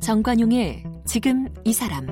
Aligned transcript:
정관용의 0.00 0.82
지금 1.04 1.48
이 1.64 1.72
사람 1.72 2.06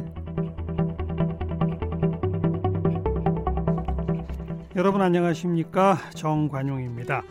여러분 4.76 5.02
안녕하십니까 5.02 5.98
정관용입니다. 6.14 7.22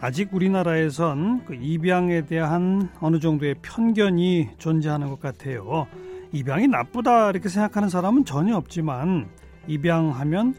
아직 0.00 0.34
우리나라에선 0.34 1.44
그 1.44 1.54
입양에 1.54 2.26
대한 2.26 2.88
어느 3.00 3.20
정도의 3.20 3.54
편견이 3.62 4.50
존재하는 4.58 5.08
것 5.08 5.20
같아요. 5.20 5.86
입양이 6.34 6.66
나쁘다 6.66 7.30
이렇게 7.30 7.48
생각하는 7.48 7.88
사람은 7.88 8.24
전혀 8.24 8.56
없지만 8.56 9.28
입양하면 9.68 10.54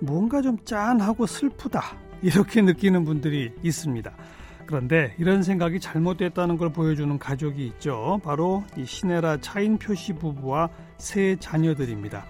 뭔가 0.00 0.40
좀 0.40 0.56
짠하고 0.64 1.26
슬프다 1.26 1.82
이렇게 2.22 2.62
느끼는 2.62 3.04
분들이 3.04 3.52
있습니다. 3.62 4.10
그런데 4.64 5.14
이런 5.18 5.42
생각이 5.42 5.80
잘못됐다는 5.80 6.56
걸 6.56 6.72
보여주는 6.72 7.18
가족이 7.18 7.66
있죠. 7.66 8.20
바로 8.24 8.64
이 8.76 8.86
시네라 8.86 9.38
차인 9.42 9.76
표시 9.76 10.14
부부와 10.14 10.70
세 10.96 11.36
자녀들입니다. 11.38 12.24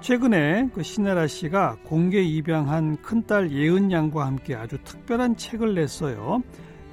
최근에 0.00 0.70
그 0.74 0.82
시네라 0.82 1.28
씨가 1.28 1.76
공개 1.84 2.20
입양한 2.22 3.02
큰딸 3.02 3.52
예은 3.52 3.92
양과 3.92 4.26
함께 4.26 4.56
아주 4.56 4.78
특별한 4.82 5.36
책을 5.36 5.74
냈어요. 5.74 6.42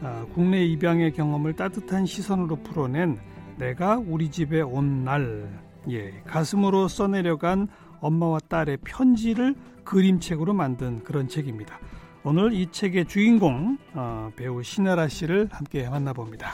아, 0.03 0.25
국내 0.33 0.63
입양의 0.63 1.13
경험을 1.13 1.53
따뜻한 1.53 2.05
시선으로 2.05 2.57
풀어낸 2.57 3.17
내가 3.57 3.97
우리 3.97 4.29
집에 4.31 4.61
온 4.61 5.03
날, 5.03 5.61
예, 5.89 6.11
가슴으로 6.25 6.87
써내려간 6.87 7.67
엄마와 7.99 8.39
딸의 8.47 8.77
편지를 8.83 9.55
그림책으로 9.83 10.53
만든 10.53 11.03
그런 11.03 11.27
책입니다. 11.27 11.79
오늘 12.23 12.53
이 12.53 12.71
책의 12.71 13.05
주인공 13.05 13.77
어, 13.93 14.31
배우 14.35 14.63
신애라 14.63 15.07
씨를 15.09 15.49
함께 15.51 15.89
만나봅니다. 15.89 16.51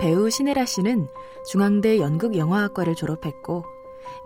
배우 0.00 0.28
신애라 0.28 0.66
씨는 0.66 1.06
중앙대 1.50 1.98
연극영화학과를 1.98 2.94
졸업했고 2.94 3.64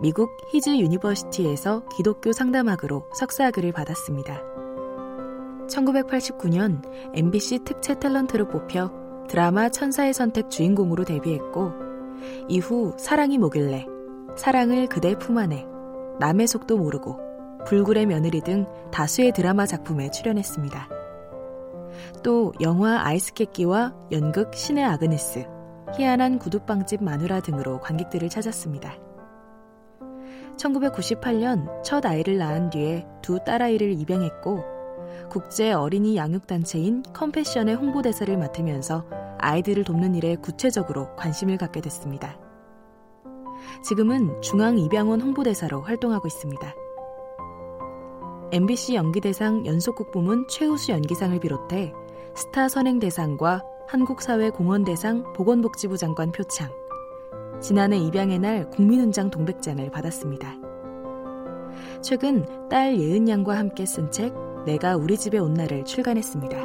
미국 0.01 0.35
히즈 0.49 0.77
유니버시티에서 0.77 1.85
기독교 1.89 2.33
상담학으로 2.33 3.09
석사학위를 3.13 3.71
받았습니다. 3.71 4.68
1989년 5.69 6.81
MBC 7.15 7.59
특채 7.63 7.95
탤런트로 7.95 8.49
뽑혀 8.51 8.91
드라마 9.27 9.69
천사의 9.69 10.13
선택 10.13 10.49
주인공으로 10.49 11.05
데뷔했고 11.05 11.71
이후 12.47 12.93
사랑이 12.97 13.37
뭐길래 13.37 13.85
사랑을 14.39 14.87
그대 14.87 15.15
품 15.15 15.37
안에, 15.37 15.65
남의 16.19 16.47
속도 16.47 16.77
모르고, 16.77 17.19
불굴의 17.65 18.05
며느리 18.05 18.39
등 18.39 18.65
다수의 18.89 19.33
드라마 19.33 19.65
작품에 19.65 20.11
출연했습니다. 20.11 20.87
또 22.23 22.53
영화 22.61 23.05
아이스케끼와 23.05 23.93
연극 24.13 24.55
신의 24.55 24.85
아그네스, 24.85 25.45
희한한 25.93 26.39
구두빵집 26.39 27.03
마누라 27.03 27.41
등으로 27.41 27.81
관객들을 27.81 28.29
찾았습니다. 28.29 28.95
1998년 30.55 31.83
첫 31.83 32.05
아이를 32.05 32.37
낳은 32.37 32.69
뒤에 32.69 33.05
두 33.21 33.39
딸아이를 33.43 33.91
입양했고 33.99 34.78
국제 35.29 35.71
어린이 35.73 36.15
양육단체인 36.15 37.03
컴패션의 37.13 37.75
홍보대사를 37.75 38.35
맡으면서 38.37 39.05
아이들을 39.39 39.83
돕는 39.83 40.15
일에 40.15 40.35
구체적으로 40.35 41.15
관심을 41.15 41.57
갖게 41.57 41.81
됐습니다. 41.81 42.37
지금은 43.83 44.41
중앙입양원 44.41 45.21
홍보대사로 45.21 45.81
활동하고 45.81 46.27
있습니다. 46.27 46.75
MBC 48.51 48.95
연기대상 48.95 49.65
연속극 49.65 50.11
부문 50.11 50.47
최우수 50.47 50.91
연기상을 50.91 51.39
비롯해 51.39 51.93
스타 52.35 52.67
선행대상과 52.67 53.63
한국사회공헌대상 53.87 55.33
보건복지부 55.33 55.97
장관 55.97 56.31
표창, 56.31 56.71
지난해 57.61 57.97
입양의 57.97 58.39
날 58.39 58.69
국민훈장 58.69 59.29
동백장을 59.29 59.89
받았습니다. 59.91 60.55
최근 62.01 62.45
딸 62.69 62.99
예은 62.99 63.27
양과 63.27 63.57
함께 63.57 63.85
쓴 63.85 64.09
책 64.11 64.33
내가 64.65 64.95
우리 64.95 65.17
집에 65.17 65.37
온 65.39 65.53
날을 65.53 65.85
출간했습니다. 65.85 66.57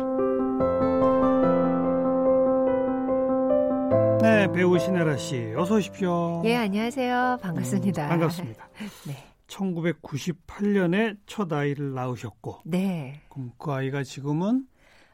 네, 4.21 4.50
배우 4.53 4.78
신혜라 4.78 5.16
씨, 5.16 5.53
어서 5.56 5.77
오십시오. 5.77 6.43
예, 6.44 6.56
안녕하세요. 6.56 7.38
반갑습니다. 7.43 8.04
음, 8.04 8.09
반갑습니다. 8.09 8.69
네. 9.06 9.16
1998년에 9.49 11.19
첫 11.27 11.53
아이를 11.53 11.93
낳으셨고. 11.94 12.60
네. 12.65 13.21
그럼 13.28 13.53
그 13.59 13.71
아이가 13.72 14.03
지금은 14.03 14.66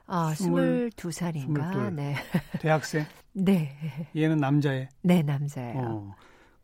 아, 0.07 0.33
22살인가? 0.35 1.73
22. 1.91 1.97
네. 1.97 2.15
대학생? 2.61 3.05
네. 3.33 3.77
얘는 4.17 4.39
남자애? 4.39 4.89
네, 5.03 5.23
남자예요. 5.23 5.81
어. 5.81 6.15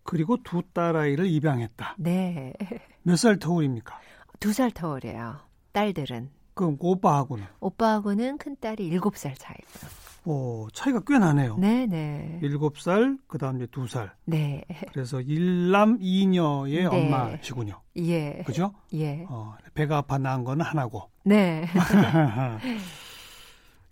그리고 0.04 0.36
두 0.42 0.62
딸 0.72 0.96
아이를 0.96 1.26
입양했다. 1.26 1.96
네. 1.98 2.52
몇 3.02 3.16
살 3.16 3.38
터울입니까? 3.38 3.98
두 4.38 4.52
살 4.52 4.70
터울이에요. 4.70 5.36
딸들은. 5.76 6.30
그럼 6.54 6.78
오빠하고는? 6.80 7.44
오빠하고는 7.60 8.38
큰 8.38 8.56
딸이 8.58 8.88
7살 8.98 9.34
차이고요. 9.38 10.06
오, 10.24 10.68
차이가 10.72 11.02
꽤 11.06 11.18
나네요. 11.18 11.58
네 11.58 11.86
네. 11.86 12.40
7살, 12.42 13.18
그 13.26 13.36
다음에 13.36 13.66
2살. 13.66 14.10
네. 14.24 14.64
그래서 14.94 15.20
일남 15.20 15.98
이녀의 16.00 16.76
네. 16.76 16.86
엄마시군요. 16.86 17.82
예. 17.98 18.42
그죠? 18.46 18.72
예. 18.94 19.26
어, 19.28 19.54
배가 19.74 19.98
아파 19.98 20.16
낳은 20.16 20.44
거는 20.44 20.64
하나고. 20.64 21.10
네. 21.24 21.66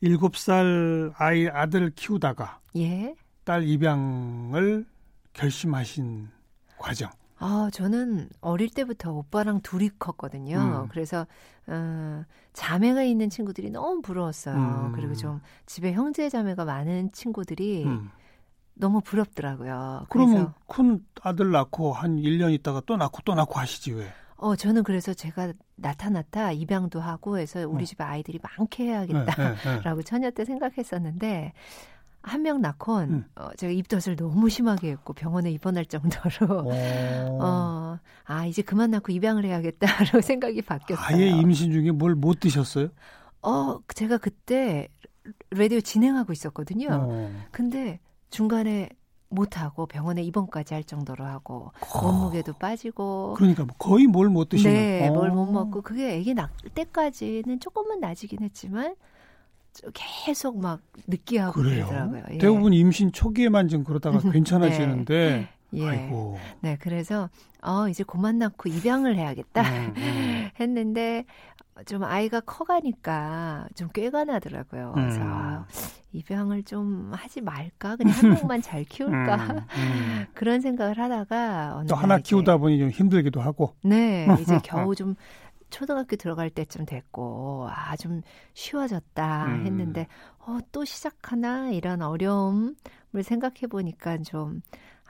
7살 0.03 1.13
아이 1.17 1.47
아들을 1.49 1.91
키우다가. 1.95 2.61
예. 2.79 3.15
딸 3.45 3.63
입양을 3.63 4.87
결심하신 5.35 6.31
과정. 6.79 7.11
아, 7.47 7.69
저는 7.71 8.31
어릴 8.41 8.71
때부터 8.71 9.13
오빠랑 9.13 9.61
둘이 9.61 9.91
컸거든요. 9.99 10.85
음. 10.85 10.89
그래서 10.89 11.27
어, 11.67 12.25
자매가 12.55 13.03
있는 13.03 13.29
친구들이 13.29 13.69
너무 13.69 14.01
부러웠어요. 14.01 14.57
음. 14.57 14.93
그리고 14.95 15.15
좀 15.15 15.43
집에 15.67 15.93
형제 15.93 16.31
자매가 16.31 16.65
많은 16.65 17.13
친구들이 17.13 17.85
음. 17.85 18.11
너무 18.73 19.03
부럽더라고요. 19.03 20.07
그러면 20.09 20.55
큰 20.67 21.05
아들 21.21 21.51
낳고 21.51 21.93
한 21.93 22.17
1년 22.17 22.51
있다가 22.55 22.81
또 22.87 22.97
낳고 22.97 23.21
또 23.27 23.35
낳고 23.35 23.61
하시지 23.61 23.93
왜? 23.93 24.11
어, 24.37 24.57
저는 24.57 24.83
그래서 24.83 25.13
제가 25.13 25.53
나타났다 25.77 26.53
입양도 26.53 26.99
하고 26.99 27.37
해서 27.39 27.69
우리 27.69 27.83
어. 27.83 27.87
집에 27.87 28.05
아이들이 28.05 28.41
많게 28.43 28.85
해야겠다라고 28.85 29.33
네, 29.35 29.81
네, 29.83 29.95
네. 29.95 30.03
처녀 30.05 30.31
때 30.31 30.47
생각했었는데 30.47 31.53
한 32.27 32.43
명 32.43 32.61
낳곤 32.63 33.11
음. 33.11 33.25
어, 33.37 33.51
제가 33.57 33.73
입덧을 33.73 34.17
너무 34.17 34.49
심하게 34.49 34.91
했고 34.93 35.13
병원에 35.13 35.51
입원할 35.51 35.85
정도로 35.87 36.65
어, 37.41 37.99
아 38.25 38.47
이제 38.47 38.63
그만 38.63 38.91
낳고 38.91 39.13
입양을 39.13 39.45
해야겠다라고 39.45 40.21
생각이 40.23 40.63
바뀌었어요. 40.63 41.07
아예 41.07 41.29
임신 41.29 41.71
중에 41.71 41.91
뭘 41.91 42.15
못 42.15 42.41
드셨어요? 42.41 42.89
어 43.43 43.79
제가 43.95 44.17
그때 44.19 44.89
라디오 45.51 45.81
진행하고 45.81 46.33
있었거든요. 46.33 46.89
어. 46.93 47.31
근데 47.51 48.01
중간에 48.31 48.89
못하고 49.29 49.87
병원에 49.87 50.23
입원까지 50.23 50.75
할 50.75 50.85
정도로 50.85 51.25
하고 51.25 51.73
어. 51.93 52.03
몸무게도 52.03 52.55
빠지고 52.55 53.35
그러니까 53.37 53.65
뭐 53.65 53.75
거의 53.79 54.07
뭘 54.07 54.29
못 54.31 54.49
드시는 54.49 54.73
네, 54.73 55.11
뭘 55.11 55.31
못 55.31 55.47
먹고 55.51 55.83
그게 55.83 56.17
아기 56.19 56.33
낳을 56.35 56.49
때까지는 56.75 57.61
조금은 57.61 58.01
나아지긴 58.01 58.43
했지만 58.43 58.95
계속 59.93 60.59
막 60.59 60.81
느끼하고 61.07 61.53
그래요? 61.53 61.87
그러더라고요. 61.87 62.23
예. 62.33 62.39
대부분 62.39 62.73
임신 62.73 63.13
초기에만 63.13 63.69
좀 63.69 63.85
그러다가 63.85 64.19
네. 64.25 64.31
괜찮아지는데 64.33 65.49
예. 65.75 65.87
아이고. 65.87 66.39
네, 66.61 66.77
그래서 66.81 67.29
어 67.63 67.89
이제 67.89 68.05
그만 68.07 68.39
낳고 68.39 68.69
입양을 68.69 69.17
해야겠다 69.17 69.63
음, 69.63 69.95
음. 69.97 70.49
했는데 70.61 71.25
좀 71.87 72.05
아이가 72.05 72.41
커가니까 72.41 73.67
좀 73.75 73.89
꾀가 73.93 74.25
나더라고요. 74.25 74.93
그래서 74.95 75.21
음. 75.21 75.27
아, 75.27 75.67
입양을 76.13 76.63
좀 76.63 77.11
하지 77.13 77.41
말까? 77.41 77.97
그냥 77.97 78.15
한 78.17 78.31
명만 78.35 78.63
잘 78.63 78.85
키울까? 78.89 79.35
음, 79.35 79.61
음. 79.77 80.27
그런 80.35 80.61
생각을 80.61 80.97
하다가 81.01 81.83
또 81.89 81.97
하나 81.97 82.19
키우다 82.19 82.59
보니 82.59 82.79
좀 82.79 82.91
힘들기도 82.91 83.41
하고. 83.41 83.75
네, 83.83 84.29
이제 84.41 84.61
겨우 84.63 84.95
좀 84.95 85.17
초등학교 85.75 86.17
들어갈 86.17 86.51
때쯤 86.51 86.87
됐고 86.87 87.69
아 87.71 87.97
좀 87.97 88.23
쉬워졌다 88.55 89.47
음. 89.47 89.67
했는데 89.67 90.07
어 90.47 90.59
또 90.73 90.85
시작하나 90.85 91.71
이런 91.71 92.03
어려움을 92.03 92.75
생각해 93.23 93.67
보니까 93.71 94.19
좀 94.19 94.61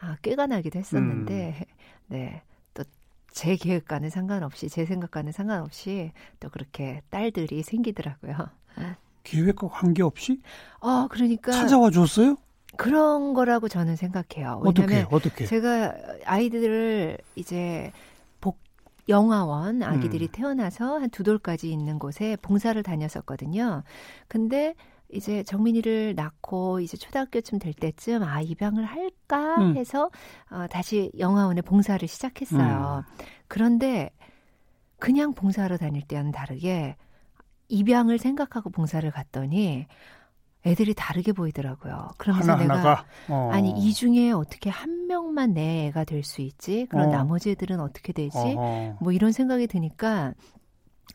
아, 0.01 0.17
꾀가 0.23 0.47
나기도 0.47 0.79
했었는데 0.79 1.57
음. 1.61 1.65
네. 2.09 2.43
또 2.75 2.85
제 3.33 3.57
계획과는 3.57 4.11
상관없이 4.11 4.69
제 4.69 4.85
생각과는 4.87 5.33
상관없이 5.33 6.13
또 6.41 6.49
그렇게 6.51 7.03
딸들이 7.11 7.63
생기더라고요. 7.65 8.35
계획과 9.25 9.69
관계없이? 9.69 10.41
어, 10.81 11.09
그러니까 11.09 11.51
찾아와 11.53 11.91
줬어요? 11.91 12.37
그런 12.77 13.35
거라고 13.35 13.69
저는 13.69 13.97
생각해요. 13.97 14.61
왜냐하면 14.63 15.07
어떻게, 15.07 15.17
어떻게? 15.17 15.47
제가 15.47 15.95
아이들을 16.27 17.19
이제 17.35 17.91
복 17.91 18.14
영아원 19.09 19.83
아기들이 19.83 20.27
음. 20.27 20.29
태어나서 20.33 20.99
한 20.99 21.11
두 21.11 21.23
돌까지 21.23 21.71
있는 21.71 21.99
곳에 21.99 22.37
봉사를 22.43 22.81
다녔었거든요. 22.83 23.83
근데 24.29 24.75
이제 25.13 25.43
정민이를 25.45 26.15
낳고 26.17 26.81
이제 26.81 26.97
초등학교쯤 26.97 27.59
될 27.59 27.73
때쯤 27.75 28.23
아 28.23 28.41
입양을 28.41 28.85
할까 28.85 29.57
음. 29.59 29.77
해서 29.77 30.11
어, 30.51 30.67
다시 30.69 31.13
영아원에 31.19 31.61
봉사를 31.63 32.07
시작했어요. 32.09 33.05
음. 33.07 33.25
그런데 33.47 34.11
그냥 34.99 35.35
봉사하러 35.35 35.77
다닐 35.77 36.03
때와는 36.03 36.33
다르게 36.33 36.97
입양을 37.69 38.19
생각하고 38.19 38.71
봉사를 38.71 39.09
갔더니 39.11 39.87
애들이 40.67 40.95
다르게 40.95 41.33
보이더라고요. 41.33 42.09
그러면서 42.17 42.53
하나, 42.53 42.63
내가 42.77 43.05
어. 43.29 43.51
아니 43.53 43.71
이 43.71 43.93
중에 43.93 44.31
어떻게 44.33 44.71
한 44.71 45.07
명만 45.07 45.53
내 45.55 45.87
애가 45.87 46.05
될 46.05 46.25
수 46.25 46.41
있지? 46.41 46.87
그럼 46.89 47.09
어. 47.09 47.11
나머지 47.11 47.51
애들은 47.51 47.81
어떻게 47.81 48.13
되지? 48.15 48.37
어어. 48.39 48.97
뭐 49.01 49.13
이런 49.13 49.31
생각이 49.33 49.67
드니까 49.67 50.33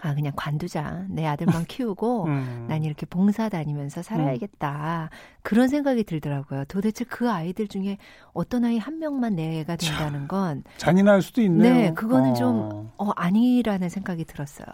아 0.02 0.14
그냥 0.14 0.32
관두자 0.36 1.04
내 1.10 1.26
아들만 1.26 1.66
키우고 1.68 2.26
음. 2.26 2.66
난 2.70 2.84
이렇게 2.84 3.06
봉사 3.08 3.50
다니면서 3.50 4.04
살아야겠다 4.04 5.10
음. 5.12 5.16
그런 5.42 5.68
생각이 5.68 6.04
들더라고요. 6.04 6.66
도대체 6.66 7.04
그 7.06 7.30
아이들 7.32 7.68
중에 7.68 7.98
어떤 8.34 8.66
아이 8.66 8.78
한 8.78 9.00
명만 9.00 9.36
내 9.36 9.60
애가 9.62 9.78
된다는 9.78 10.28
건 10.28 10.64
잔인할 10.78 11.24
수도 11.24 11.42
있네요. 11.42 11.74
네, 11.74 11.94
그거는 11.94 12.32
어. 12.32 12.34
좀 12.36 12.92
어, 12.98 13.10
아니라는 13.16 13.90
생각이 13.90 14.26
들었어요. 14.26 14.68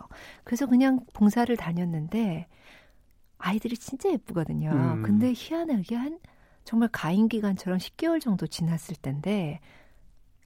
그래서 0.44 0.66
그냥 0.66 1.00
봉사를 1.14 1.56
다녔는데 1.56 2.48
아이들이 3.46 3.78
진짜 3.78 4.10
예쁘거든요. 4.10 4.72
음. 4.72 5.04
근데 5.04 5.32
희한하게 5.36 5.96
한 5.96 6.20
정말 6.64 6.90
가임 6.92 7.28
기간처럼 7.28 7.78
10개월 7.78 8.20
정도 8.20 8.48
지났을 8.48 8.96
텐데 8.96 9.60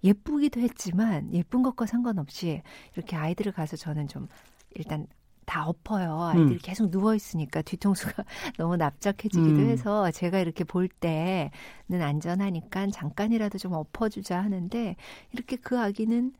예쁘기도 0.04 0.60
했지만 0.60 1.34
예쁜 1.34 1.64
것과 1.64 1.86
상관없이 1.86 2.62
이렇게 2.96 3.16
아이들을 3.16 3.54
가서 3.54 3.78
저는 3.78 4.10
좀 4.10 4.28
일단 4.72 5.08
다 5.46 5.66
엎어요. 5.66 6.22
아이들이 6.22 6.56
음. 6.56 6.60
계속 6.62 6.92
누워 6.92 7.16
있으니까 7.16 7.62
뒤통수가 7.62 8.24
너무 8.60 8.76
납작해지기도 8.76 9.62
음. 9.62 9.70
해서 9.70 10.12
제가 10.12 10.40
이렇게 10.40 10.66
볼 10.66 10.90
때는 10.90 12.02
안전하니까 12.02 12.88
잠깐이라도 12.88 13.58
좀 13.58 13.74
엎어주자 13.74 14.44
하는데 14.44 14.96
이렇게 15.32 15.56
그 15.56 15.80
아기는 15.80 16.34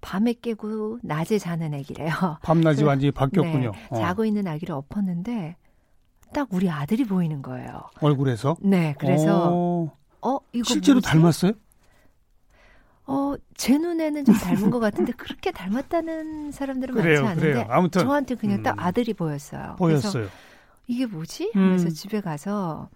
밤에 0.00 0.32
깨고 0.32 1.00
낮에 1.02 1.38
자는 1.38 1.74
애기래요. 1.74 2.38
밤낮이 2.42 2.84
완전히 2.84 3.10
바뀌었군요. 3.10 3.72
네, 3.72 3.88
어. 3.90 3.96
자고 3.96 4.24
있는 4.24 4.46
아기를 4.46 4.72
엎었는데 4.76 5.56
딱 6.32 6.48
우리 6.52 6.68
아들이 6.70 7.04
보이는 7.04 7.42
거예요. 7.42 7.82
얼굴에서? 8.00 8.56
네, 8.60 8.94
그래서 8.98 9.52
오. 9.52 9.90
어 10.20 10.38
이거 10.52 10.64
실제로 10.64 10.96
뭐지? 10.96 11.06
닮았어요? 11.08 11.52
어, 13.06 13.34
제 13.56 13.78
눈에는 13.78 14.24
좀 14.26 14.34
닮은 14.34 14.70
것 14.70 14.80
같은데 14.80 15.12
그렇게 15.12 15.50
닮았다는 15.50 16.52
사람들은 16.52 16.94
그래요, 16.94 17.22
많지 17.22 17.40
않은데 17.40 17.52
그래요. 17.62 17.66
아무튼 17.70 18.02
저한테 18.02 18.34
그냥 18.34 18.58
음, 18.58 18.62
딱 18.62 18.74
아들이 18.78 19.14
보였어요. 19.14 19.76
보였어요. 19.78 20.28
이게 20.86 21.06
뭐지? 21.06 21.52
하면서 21.54 21.86
음. 21.86 21.90
집에 21.90 22.20
가서 22.20 22.90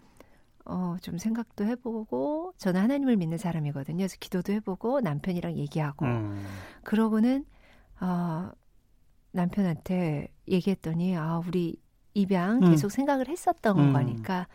어, 0.66 0.96
좀 1.00 1.16
생각도 1.18 1.64
해보고 1.64 2.52
저는 2.58 2.80
하나님을 2.82 3.16
믿는 3.16 3.38
사람이거든요. 3.38 3.98
그래서 3.98 4.16
기도도 4.20 4.52
해보고 4.52 5.00
남편이랑 5.00 5.56
얘기하고 5.56 6.04
음. 6.04 6.44
그러고는 6.84 7.46
어, 8.00 8.50
남편한테 9.32 10.28
얘기했더니 10.46 11.16
아 11.16 11.40
우리 11.46 11.80
입양 12.14 12.62
음. 12.62 12.70
계속 12.70 12.90
생각을 12.90 13.28
했었던 13.28 13.78
음. 13.78 13.92
거니까 13.92 14.46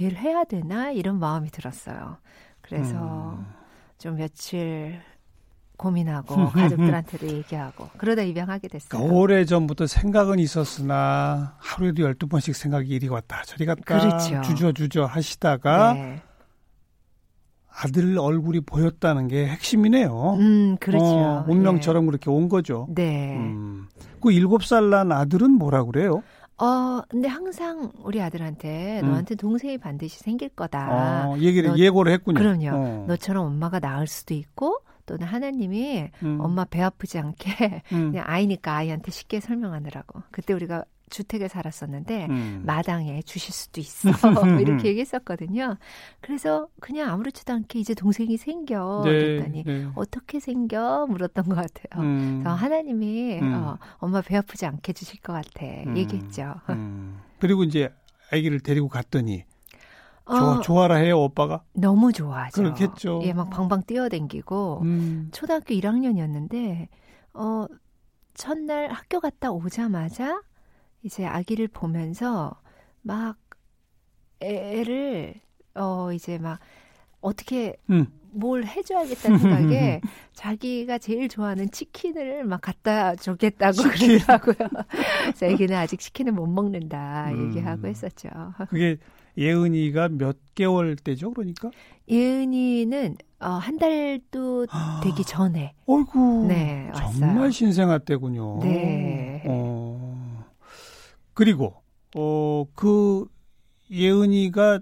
얘를 0.00 0.16
해야 0.18 0.44
되나 0.44 0.90
이런 0.90 1.18
마음이 1.18 1.50
들었어요. 1.50 2.18
그래서 2.60 3.36
음. 3.38 3.46
좀 3.98 4.16
며칠 4.16 5.00
고민하고 5.76 6.34
가족들한테도 6.50 7.26
얘기하고 7.28 7.88
그러다 7.96 8.22
입양하게 8.22 8.68
됐어요. 8.68 8.88
그러니까 8.90 9.14
오래 9.14 9.44
전부터 9.44 9.86
생각은 9.86 10.38
있었으나 10.38 11.54
하루에도 11.58 12.02
열두 12.02 12.28
번씩 12.28 12.54
생각이 12.54 12.88
이리 12.88 13.08
왔다 13.08 13.42
저리 13.44 13.64
갔다 13.66 13.82
그렇죠. 13.82 14.42
주저주저 14.42 15.04
하시다가 15.04 15.94
네. 15.94 16.22
아들 17.72 18.18
얼굴이 18.18 18.60
보였다는 18.60 19.28
게 19.28 19.46
핵심이네요. 19.46 20.34
음, 20.38 20.76
그렇죠. 20.80 21.04
어, 21.04 21.44
운명처럼 21.48 22.04
네. 22.04 22.06
그렇게 22.08 22.28
온 22.30 22.48
거죠. 22.48 22.86
네. 22.90 23.36
음. 23.36 23.88
그 24.20 24.32
일곱 24.32 24.64
살 24.64 24.90
난 24.90 25.12
아들은 25.12 25.52
뭐라 25.52 25.84
그래요? 25.84 26.22
어, 26.60 27.02
근데 27.08 27.26
항상 27.26 27.90
우리 28.04 28.20
아들한테 28.20 29.00
음. 29.00 29.06
너한테 29.08 29.34
동생이 29.34 29.78
반드시 29.78 30.18
생길 30.18 30.50
거다. 30.50 31.30
어, 31.30 31.38
얘기를 31.38 31.70
너, 31.70 31.76
예고를 31.76 32.12
했군요. 32.12 32.38
그럼요. 32.38 32.68
어. 32.72 33.04
너처럼 33.08 33.46
엄마가 33.46 33.78
낳을 33.78 34.06
수도 34.06 34.34
있고 34.34 34.78
또는 35.06 35.26
하나님이 35.26 36.10
음. 36.22 36.38
엄마 36.40 36.64
배 36.64 36.82
아프지 36.82 37.18
않게 37.18 37.82
음. 37.92 38.10
그냥 38.12 38.24
아이니까 38.26 38.76
아이한테 38.76 39.10
쉽게 39.10 39.40
설명하느라고. 39.40 40.22
그때 40.30 40.52
우리가 40.52 40.84
주택에 41.10 41.48
살았었는데 41.48 42.26
음. 42.30 42.62
마당에 42.64 43.22
주실 43.22 43.52
수도 43.52 43.80
있어 43.80 44.10
이렇게 44.60 44.88
얘기했었거든요. 44.88 45.76
그래서 46.20 46.68
그냥 46.80 47.10
아무렇지도 47.10 47.52
않게 47.52 47.78
이제 47.78 47.94
동생이 47.94 48.36
생겨 48.36 49.02
네, 49.04 49.10
그랬더니 49.10 49.64
네. 49.64 49.88
어떻게 49.94 50.40
생겨 50.40 51.06
물었던 51.08 51.44
것 51.48 51.54
같아요. 51.54 52.02
음. 52.02 52.40
그래서 52.40 52.54
하나님이 52.54 53.40
음. 53.40 53.54
어, 53.54 53.78
엄마 53.98 54.22
배 54.22 54.36
아프지 54.36 54.66
않게 54.66 54.92
주실 54.92 55.20
것 55.20 55.32
같아 55.32 55.66
음. 55.66 55.96
얘기했죠. 55.96 56.54
음. 56.70 57.20
그리고 57.38 57.64
이제 57.64 57.92
아기를 58.32 58.60
데리고 58.60 58.88
갔더니 58.88 59.44
좋아, 60.26 60.58
어, 60.58 60.60
좋아라 60.60 60.96
해요, 60.96 61.18
오빠가? 61.20 61.64
너무 61.72 62.12
좋아하죠. 62.12 62.62
그렇겠죠. 62.62 63.20
예, 63.24 63.32
막 63.32 63.50
방방 63.50 63.82
뛰어댕기고, 63.82 64.82
음. 64.82 65.28
초등학교 65.32 65.74
1학년이었는데, 65.74 66.86
어, 67.34 67.66
첫날 68.34 68.90
학교 68.92 69.20
갔다 69.20 69.50
오자마자 69.50 70.40
이제 71.02 71.24
아기를 71.26 71.68
보면서 71.68 72.60
막 73.02 73.36
애를 74.40 75.34
어 75.74 76.12
이제 76.12 76.38
막 76.38 76.58
어떻게 77.20 77.76
음. 77.90 78.06
뭘 78.32 78.64
해줘야겠다는 78.64 79.38
생각에 79.38 80.00
자기가 80.34 80.98
제일 80.98 81.28
좋아하는 81.28 81.70
치킨을 81.70 82.44
막 82.44 82.60
갖다 82.60 83.16
주겠다고 83.16 83.72
치킨. 83.72 84.18
그러더라고요. 84.18 84.54
그래서 85.24 85.46
애기는 85.46 85.76
아직 85.76 85.98
치킨을 85.98 86.32
못 86.32 86.46
먹는다 86.46 87.30
음. 87.32 87.48
얘기하고 87.48 87.88
했었죠. 87.88 88.28
그게 88.68 88.98
예은이가 89.36 90.10
몇 90.10 90.36
개월 90.54 90.96
때죠, 90.96 91.32
그러니까? 91.32 91.70
예은이는 92.08 93.16
어, 93.40 93.46
한 93.48 93.78
달도 93.78 94.66
아. 94.70 95.00
되기 95.02 95.22
전에. 95.24 95.74
어이구. 95.86 96.46
네, 96.48 96.90
정말 96.94 97.50
신생아 97.52 97.98
때군요. 97.98 98.58
네. 98.62 99.42
어. 99.46 99.79
그리고 101.40 101.74
어 102.14 102.66
그 102.74 103.24
예은이가 103.90 104.80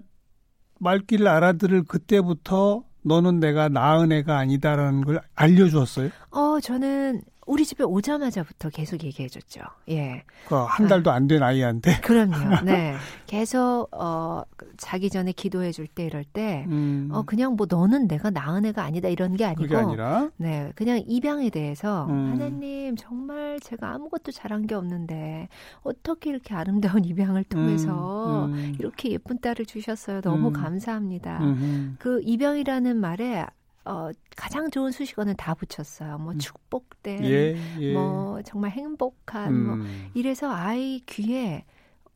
말귀를 0.81 1.25
알아들을 1.29 1.83
그때부터 1.83 2.83
너는 3.05 3.39
내가 3.39 3.69
낳은 3.69 4.11
애가 4.11 4.37
아니다라는 4.37 5.05
걸 5.05 5.21
알려주었어요? 5.35 6.09
어, 6.31 6.59
저는 6.59 7.21
우리 7.47 7.65
집에 7.65 7.83
오자마자부터 7.83 8.69
계속 8.69 9.03
얘기해줬죠. 9.03 9.61
예. 9.89 10.23
그한 10.47 10.87
달도 10.87 11.09
안 11.09 11.27
된 11.27 11.41
아이한테. 11.41 11.99
그럼요. 12.05 12.61
네. 12.63 12.93
계속 13.25 13.87
어 13.91 14.43
자기 14.77 15.09
전에 15.09 15.31
기도해줄 15.31 15.87
때 15.87 16.05
이럴 16.05 16.23
때, 16.23 16.65
음. 16.67 17.09
어 17.11 17.23
그냥 17.23 17.55
뭐 17.55 17.65
너는 17.67 18.07
내가 18.07 18.29
낳은 18.29 18.65
애가 18.65 18.83
아니다 18.83 19.07
이런 19.07 19.35
게 19.35 19.45
아니고, 19.45 19.63
그게 19.63 19.75
아니라, 19.75 20.29
네, 20.37 20.71
그냥 20.75 21.01
입양에 21.07 21.49
대해서 21.49 22.05
음. 22.09 22.33
하나님 22.33 22.95
정말 22.95 23.59
제가 23.61 23.95
아무것도 23.95 24.31
잘한 24.31 24.67
게 24.67 24.75
없는데 24.75 25.49
어떻게 25.81 26.29
이렇게 26.29 26.53
아름다운 26.53 27.03
입양을 27.03 27.45
통해서 27.45 28.45
음. 28.45 28.53
음. 28.53 28.75
이렇게 28.79 29.09
예쁜 29.09 29.39
딸을 29.39 29.65
주셨어요. 29.65 30.21
너무 30.21 30.49
음. 30.49 30.53
감사합니다. 30.53 31.39
그 31.97 32.21
입양이라는 32.23 32.95
말에 32.97 33.47
어, 33.85 34.09
가장 34.35 34.69
좋은 34.69 34.91
수식어는 34.91 35.35
다 35.37 35.53
붙였어요. 35.55 36.17
뭐 36.19 36.33
음. 36.33 36.37
축복된, 36.39 37.23
예, 37.25 37.55
예. 37.79 37.93
뭐 37.93 38.41
정말 38.43 38.71
행복한, 38.71 39.53
뭐 39.65 39.73
음. 39.75 39.79
뭐 39.79 39.87
이래서 40.13 40.51
아이 40.51 41.01
귀에 41.07 41.65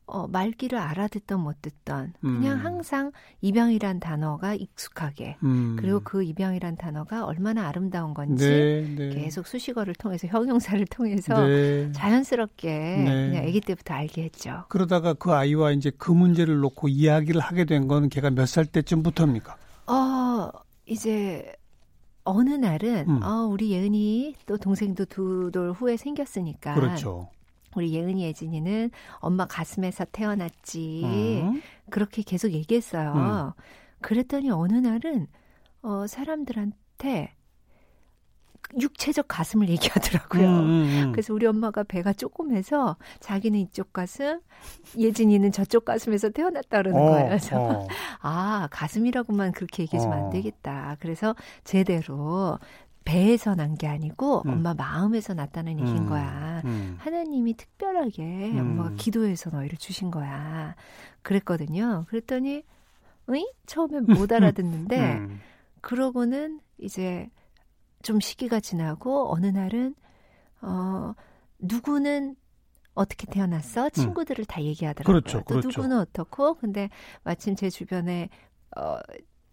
어, 0.06 0.28
말귀를 0.28 0.78
알아듣던 0.78 1.40
못 1.40 1.62
듣던 1.62 2.12
그냥 2.20 2.58
음. 2.58 2.64
항상 2.66 3.10
입양이란 3.40 4.00
단어가 4.00 4.52
익숙하게 4.54 5.38
음. 5.42 5.76
그리고 5.80 6.00
그 6.04 6.22
입양이란 6.22 6.76
단어가 6.76 7.24
얼마나 7.24 7.66
아름다운 7.66 8.12
건지 8.12 8.46
네, 8.46 8.94
네. 8.96 9.08
계속 9.08 9.46
수식어를 9.46 9.94
통해서 9.94 10.26
형용사를 10.28 10.84
통해서 10.88 11.46
네. 11.46 11.90
자연스럽게 11.92 12.68
네. 12.68 13.04
그냥 13.30 13.44
아기 13.46 13.62
때부터 13.62 13.94
알게 13.94 14.24
했죠. 14.24 14.64
그러다가 14.68 15.14
그 15.14 15.32
아이와 15.32 15.70
이제 15.72 15.90
그 15.96 16.10
문제를 16.12 16.58
놓고 16.58 16.88
이야기를 16.88 17.40
하게 17.40 17.64
된 17.64 17.88
건 17.88 18.10
걔가 18.10 18.28
몇 18.28 18.44
살 18.46 18.66
때쯤부터입니까? 18.66 19.56
어 19.86 19.94
이제 20.86 21.54
어느 22.24 22.50
날은 22.50 23.08
음. 23.08 23.22
어, 23.22 23.46
우리 23.46 23.70
예은이 23.72 24.34
또 24.46 24.56
동생도 24.56 25.06
두 25.06 25.50
돌 25.52 25.72
후에 25.72 25.96
생겼으니까 25.96 26.74
그렇죠. 26.74 27.28
우리 27.76 27.92
예은이 27.92 28.22
예진이는 28.24 28.90
엄마 29.18 29.46
가슴에서 29.46 30.04
태어났지 30.12 31.02
음. 31.04 31.62
그렇게 31.90 32.22
계속 32.22 32.52
얘기했어요. 32.52 33.12
음. 33.56 33.62
그랬더니 34.00 34.50
어느 34.50 34.74
날은 34.74 35.26
어, 35.82 36.06
사람들한테 36.06 37.34
육체적 38.80 39.26
가슴을 39.28 39.68
얘기하더라고요. 39.70 40.48
음, 40.48 40.64
음, 40.64 41.02
음. 41.06 41.12
그래서 41.12 41.32
우리 41.34 41.46
엄마가 41.46 41.82
배가 41.84 42.12
조금해서 42.12 42.96
자기는 43.20 43.58
이쪽 43.60 43.92
가슴, 43.92 44.40
예진이는 44.96 45.52
저쪽 45.52 45.84
가슴에서 45.84 46.30
태어났다 46.30 46.82
그러는 46.82 47.00
어, 47.00 47.04
거예요. 47.10 47.28
그래서 47.28 47.60
어. 47.60 47.88
아 48.20 48.68
가슴이라고만 48.70 49.52
그렇게 49.52 49.82
얘기해주면 49.84 50.18
어. 50.18 50.24
안 50.26 50.30
되겠다. 50.30 50.96
그래서 51.00 51.34
제대로 51.64 52.58
배에서 53.04 53.54
난 53.54 53.74
게 53.76 53.86
아니고 53.86 54.42
음. 54.46 54.50
엄마 54.52 54.72
마음에서 54.72 55.34
났다는 55.34 55.78
얘기인 55.80 55.98
음. 55.98 56.08
거야. 56.08 56.62
음. 56.64 56.96
하나님이 56.98 57.54
특별하게 57.56 58.22
음. 58.52 58.58
엄마가 58.58 58.92
기도해서 58.96 59.50
너희를 59.50 59.76
주신 59.78 60.10
거야. 60.10 60.74
그랬거든요. 61.22 62.06
그랬더니 62.08 62.62
으이? 63.28 63.46
처음엔 63.66 64.06
못 64.06 64.32
알아듣는데 64.32 64.98
음. 65.16 65.40
그러고는 65.82 66.60
이제 66.78 67.28
좀 68.04 68.20
시기가 68.20 68.60
지나고 68.60 69.32
어느 69.32 69.46
날은 69.46 69.94
어 70.62 71.14
누구는 71.58 72.36
어떻게 72.94 73.26
태어났어? 73.26 73.86
음. 73.86 73.90
친구들을 73.90 74.44
음. 74.44 74.46
다 74.46 74.62
얘기하더라고요. 74.62 75.20
그렇죠, 75.20 75.38
또 75.40 75.44
그렇죠. 75.60 75.68
누구는 75.68 75.98
어떻고 75.98 76.54
근데 76.54 76.88
마침 77.24 77.56
제 77.56 77.68
주변에 77.70 78.28
어 78.76 78.98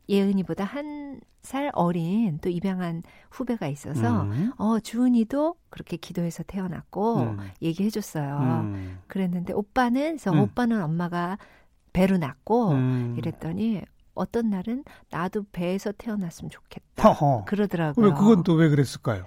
예은이보다 0.08 0.64
한 0.64 1.22
살 1.42 1.72
어린 1.74 2.38
또 2.40 2.50
입양한 2.50 3.02
후배가 3.32 3.68
있어서 3.68 4.24
음. 4.24 4.52
어 4.58 4.80
주은이도 4.80 5.56
그렇게 5.70 5.98
기도해서 5.98 6.44
태어났고 6.44 7.18
음. 7.18 7.38
얘기해 7.62 7.90
줬어요. 7.90 8.38
음. 8.64 9.00
그랬는데 9.08 9.54
오빠는 9.54 10.18
그래서 10.18 10.32
음. 10.34 10.40
오빠는 10.42 10.82
엄마가 10.84 11.38
배로 11.94 12.18
낳고 12.18 12.74
이랬더니 13.18 13.82
어떤 14.14 14.50
날은 14.50 14.84
나도 15.10 15.46
배에서 15.52 15.92
태어났으면 15.92 16.50
좋겠다. 16.50 17.10
허허. 17.12 17.46
그러더라고요. 17.46 18.06
왜 18.08 18.12
그건 18.14 18.44
또 18.44 18.54
왜 18.56 18.70
그랬을까요? 18.70 19.26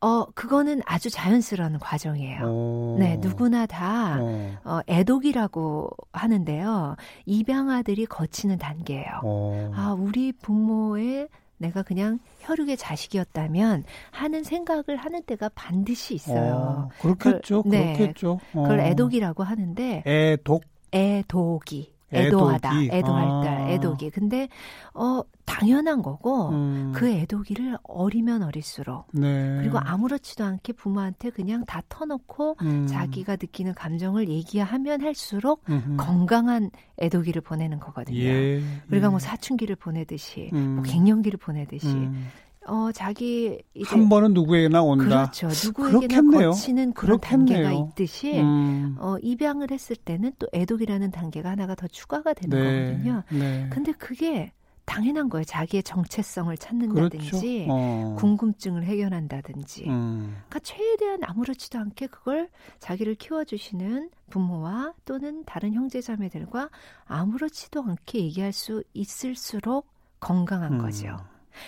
어, 0.00 0.26
그거는 0.26 0.80
아주 0.86 1.10
자연스러운 1.10 1.78
과정이에요. 1.80 2.44
오. 2.46 2.96
네, 3.00 3.16
누구나 3.16 3.66
다, 3.66 4.20
오. 4.20 4.50
어, 4.62 4.80
애독이라고 4.86 5.90
하는데요. 6.12 6.94
입양아들이 7.26 8.06
거치는 8.06 8.58
단계예요. 8.58 9.20
오. 9.24 9.72
아, 9.74 9.96
우리 9.98 10.30
부모의 10.32 11.28
내가 11.56 11.82
그냥 11.82 12.20
혈육의 12.40 12.76
자식이었다면 12.76 13.82
하는 14.12 14.44
생각을 14.44 14.94
하는 14.96 15.20
때가 15.24 15.48
반드시 15.56 16.14
있어요. 16.14 16.54
어, 16.54 16.88
그렇겠죠. 17.00 17.64
그걸, 17.64 17.78
네, 17.80 17.92
그렇겠죠. 17.96 18.38
그걸 18.52 18.78
어. 18.78 18.82
애독이라고 18.84 19.42
하는데. 19.42 20.04
애독? 20.06 20.62
애독이. 20.92 21.92
애도하다, 22.12 22.70
애독이. 22.70 22.90
애도할 22.96 23.24
아. 23.28 23.40
때, 23.42 23.74
애독이. 23.74 24.10
근데 24.10 24.48
어 24.94 25.22
당연한 25.44 26.02
거고 26.02 26.50
음. 26.50 26.92
그 26.94 27.08
애독이를 27.08 27.78
어리면 27.82 28.42
어릴수록 28.42 29.08
네. 29.12 29.56
그리고 29.58 29.78
아무렇지도 29.78 30.44
않게 30.44 30.74
부모한테 30.74 31.30
그냥 31.30 31.64
다 31.64 31.82
터놓고 31.88 32.56
음. 32.62 32.86
자기가 32.86 33.32
느끼는 33.32 33.74
감정을 33.74 34.28
얘기하면 34.28 35.02
할수록 35.02 35.64
음흠. 35.68 35.96
건강한 35.96 36.70
애독이를 36.98 37.42
보내는 37.42 37.80
거거든요. 37.80 38.18
예. 38.18 38.62
우리가 38.90 39.08
뭐 39.10 39.18
예. 39.20 39.24
사춘기를 39.26 39.76
보내듯이 39.76 40.50
뭐 40.52 40.60
음. 40.60 40.74
뭐 40.76 40.84
갱년기를 40.84 41.38
보내듯이 41.38 41.88
음. 41.88 42.28
어 42.68 42.92
자기 42.92 43.58
한 43.84 44.08
번은 44.08 44.34
누구에게나 44.34 44.82
온다. 44.82 45.30
그렇죠. 45.32 45.48
누구에게나 45.66 46.20
그렇겠네요. 46.20 46.50
거치는 46.50 46.92
그런 46.92 47.18
그렇겠네요. 47.18 47.64
단계가 47.64 47.88
있듯이 47.90 48.40
음. 48.40 48.96
어 48.98 49.16
입양을 49.22 49.70
했을 49.70 49.96
때는 49.96 50.32
또 50.38 50.46
애독이라는 50.52 51.10
단계가 51.10 51.50
하나가 51.50 51.74
더 51.74 51.86
추가가 51.88 52.34
되는 52.34 52.56
네. 52.56 52.92
거거든요. 52.92 53.22
네. 53.30 53.68
근데 53.70 53.92
그게 53.92 54.52
당연한 54.84 55.28
거예요. 55.28 55.44
자기의 55.44 55.82
정체성을 55.82 56.56
찾는다든지 56.56 57.28
그렇죠. 57.30 57.46
어. 57.68 58.16
궁금증을 58.18 58.84
해결한다든지. 58.84 59.84
음. 59.86 60.36
그러니까 60.48 60.60
최대한 60.60 61.20
아무렇지도 61.24 61.78
않게 61.78 62.06
그걸 62.06 62.48
자기를 62.78 63.16
키워주시는 63.16 64.10
부모와 64.30 64.94
또는 65.04 65.44
다른 65.44 65.74
형제자매들과 65.74 66.70
아무렇지도 67.04 67.82
않게 67.82 68.18
얘기할 68.20 68.52
수 68.52 68.82
있을수록 68.94 69.86
건강한 70.20 70.74
음. 70.74 70.78
거죠. 70.78 71.18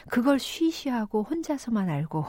그걸 0.08 0.38
쉬쉬하고 0.38 1.22
혼자서만 1.22 1.88
알고 1.88 2.24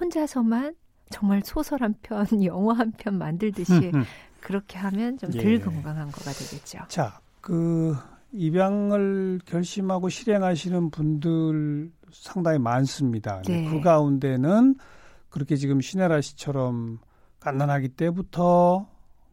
혼자서만 0.00 0.74
정말 1.10 1.42
소설 1.44 1.82
한 1.82 1.94
편, 2.02 2.26
영화 2.44 2.74
한 2.74 2.92
편 2.92 3.16
만들듯이 3.18 3.72
그렇게 4.40 4.78
하면 4.78 5.16
좀덜 5.18 5.54
예. 5.54 5.58
건강한 5.58 6.10
거가 6.10 6.30
되겠죠. 6.32 6.78
자, 6.88 7.20
그 7.40 7.96
입양을 8.32 9.40
결심하고 9.46 10.08
실행하시는 10.08 10.90
분들 10.90 11.90
상당히 12.12 12.58
많습니다. 12.58 13.42
네. 13.46 13.68
그 13.70 13.80
가운데는 13.80 14.76
그렇게 15.30 15.56
지금 15.56 15.80
시네라 15.80 16.20
씨처럼 16.20 16.98
갓난아기 17.40 17.90
때부터 17.90 18.86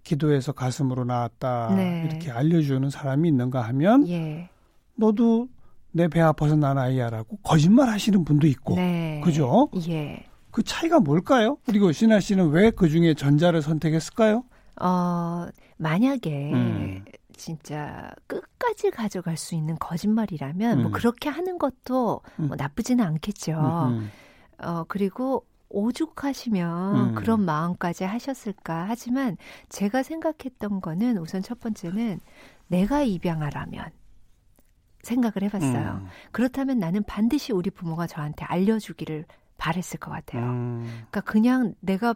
기도해서 0.04 0.52
가슴으로 0.52 1.04
나왔다 1.04 1.74
네. 1.76 2.08
이렇게 2.10 2.32
알려주는 2.32 2.90
사람이 2.90 3.28
있는가 3.28 3.62
하면 3.62 4.08
예. 4.08 4.50
너도 4.96 5.48
내 5.96 6.08
배 6.10 6.20
아파서 6.20 6.56
난 6.58 6.78
아이야라고 6.78 7.38
거짓말 7.38 7.88
하시는 7.90 8.24
분도 8.26 8.48
있고. 8.48 8.76
네. 8.76 9.22
그죠? 9.24 9.70
예. 9.88 10.26
그 10.52 10.62
차이가 10.64 11.00
뭘까요? 11.00 11.58
그리고 11.66 11.92
신아 11.94 12.20
씨는 12.20 12.50
왜 12.50 12.70
그 12.72 12.90
중에 12.90 13.14
전자를 13.14 13.62
선택했을까요? 13.62 14.44
어, 14.82 15.48
만약에 15.78 16.52
음. 16.54 17.06
진짜 17.38 18.12
끝까지 18.28 18.92
가져갈 18.92 19.38
수 19.38 19.56
있는 19.56 19.76
거짓말이라면 19.80 20.70
뭐 20.78 20.78
음. 20.78 20.82
뭐 20.84 20.92
그렇게 20.92 21.30
하는 21.30 21.58
것도 21.58 22.22
음. 22.40 22.48
뭐 22.48 22.56
나쁘지는 22.58 23.04
않겠죠. 23.06 23.54
음, 23.54 24.00
음. 24.00 24.12
어, 24.60 24.84
그리고 24.88 25.46
오죽하시면 25.70 26.96
음. 27.10 27.16
그런 27.16 27.42
마음까지 27.46 28.04
하셨을까 28.04 28.86
하지만 28.88 29.38
제가 29.70 30.04
생각했던 30.04 30.82
거는 30.82 31.18
우선 31.18 31.42
첫 31.42 31.60
번째는 31.60 32.20
내가 32.68 33.02
입양하라면 33.04 33.86
생각을 35.06 35.44
해봤어요. 35.44 36.02
음. 36.04 36.08
그렇다면 36.32 36.80
나는 36.80 37.04
반드시 37.04 37.54
우리 37.54 37.70
부모가 37.70 38.08
저한테 38.08 38.44
알려주기를 38.46 39.26
바랬을 39.58 40.00
것 40.00 40.12
같아요. 40.12 40.44
음. 40.44 40.84
그러니까 41.10 41.22
그냥 41.22 41.76
내가 41.80 42.16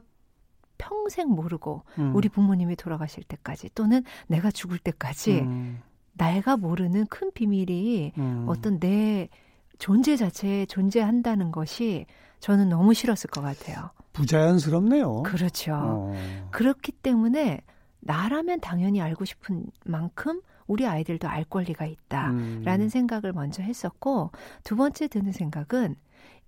평생 0.78 1.30
모르고 1.30 1.84
음. 2.00 2.16
우리 2.16 2.30
부모님이 2.30 2.76
돌아가실 2.76 3.24
때까지 3.24 3.70
또는 3.76 4.04
내가 4.28 4.50
죽을 4.50 4.78
때까지 4.80 5.40
음. 5.40 5.82
내가 6.14 6.58
모르는 6.58 7.06
큰 7.08 7.32
비밀이 7.32 8.14
음. 8.18 8.46
어떤 8.48 8.80
내 8.80 9.30
존재 9.78 10.16
자체에 10.18 10.66
존재한다는 10.66 11.52
것이 11.52 12.06
저는 12.40 12.70
너무 12.70 12.94
싫었을 12.94 13.30
것 13.30 13.42
같아요. 13.42 13.92
부자연스럽네요. 14.14 15.24
그렇죠. 15.24 15.74
어. 15.76 16.48
그렇기 16.52 16.92
때문에 16.94 17.62
나라면 18.00 18.60
당연히 18.62 19.02
알고 19.02 19.26
싶은 19.26 19.66
만큼 19.86 20.42
우리 20.70 20.86
아이들도 20.88 21.28
알 21.28 21.44
권리가 21.44 21.86
있다라는 21.86 22.82
음. 22.82 22.90
생각을 22.90 23.34
먼저 23.34 23.62
했었고 23.62 24.32
두 24.64 24.76
번째 24.78 25.08
드는 25.10 25.34
생각은 25.34 25.96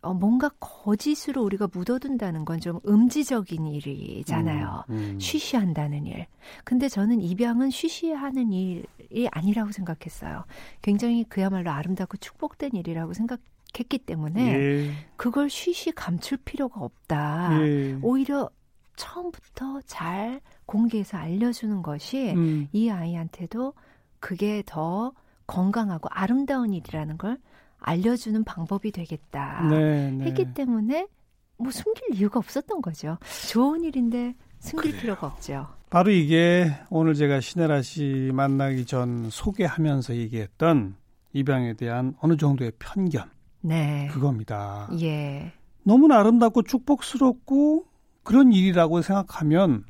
어, 0.04 0.14
뭔가 0.14 0.50
거짓으로 0.60 1.44
우리가 1.44 1.68
묻어둔다는 1.72 2.46
건 2.46 2.60
좀 2.60 2.80
음지적인 2.88 3.66
일이잖아요. 3.68 4.84
음, 4.90 4.96
음. 4.96 5.20
쉬쉬한다는 5.20 6.06
일. 6.06 6.28
근데 6.64 6.88
저는 6.88 7.22
입양은 7.22 7.70
쉬쉬하는 7.72 8.52
일이 8.52 9.28
아니라고 9.32 9.72
생각했어요. 9.72 10.46
굉장히 10.82 11.24
그야말로 11.24 11.72
아름답고 11.72 12.18
축복된 12.18 12.72
일이라고 12.74 13.14
생각 13.14 13.40
했기 13.80 13.98
때문에 13.98 14.54
예. 14.54 14.92
그걸 15.16 15.50
쉬쉬 15.50 15.92
감출 15.92 16.38
필요가 16.38 16.82
없다. 16.82 17.60
예. 17.62 17.98
오히려 18.02 18.50
처음부터 18.96 19.82
잘 19.86 20.42
공개해서 20.66 21.18
알려주는 21.18 21.82
것이 21.82 22.34
음. 22.36 22.68
이 22.72 22.90
아이한테도 22.90 23.74
그게 24.22 24.64
더 24.66 25.12
건강하고 25.48 26.08
아름다운 26.12 26.72
일이라는 26.74 27.18
걸 27.18 27.38
알려주는 27.80 28.42
방법이 28.46 28.92
되겠다 28.92 29.68
네, 29.70 30.12
네. 30.12 30.26
했기 30.26 30.54
때문에 30.54 31.08
뭐 31.58 31.72
숨길 31.72 32.16
이유가 32.16 32.40
없었던 32.40 32.82
거죠. 32.82 33.18
좋은 33.50 33.84
일인데 33.84 34.36
숨길 34.60 34.92
그래요. 34.92 35.02
필요가 35.02 35.28
없죠. 35.28 35.68
바로 35.90 36.10
이게 36.12 36.72
오늘 36.90 37.16
제가 37.16 37.42
신혜라 37.42 37.82
씨 37.82 38.32
만나기 38.34 38.86
전 38.86 39.30
소개하면서 39.30 40.16
얘기했던 40.16 40.96
입양에 41.34 41.74
대한 41.74 42.16
어느 42.22 42.38
정도의 42.38 42.72
편견. 42.80 43.30
네. 43.62 44.08
그겁니다. 44.12 44.88
예. 45.02 45.52
너무나 45.84 46.20
아름답고 46.20 46.64
축복스럽고 46.64 47.86
그런 48.24 48.54
일이라고 48.54 49.02
생각하면 49.02 49.84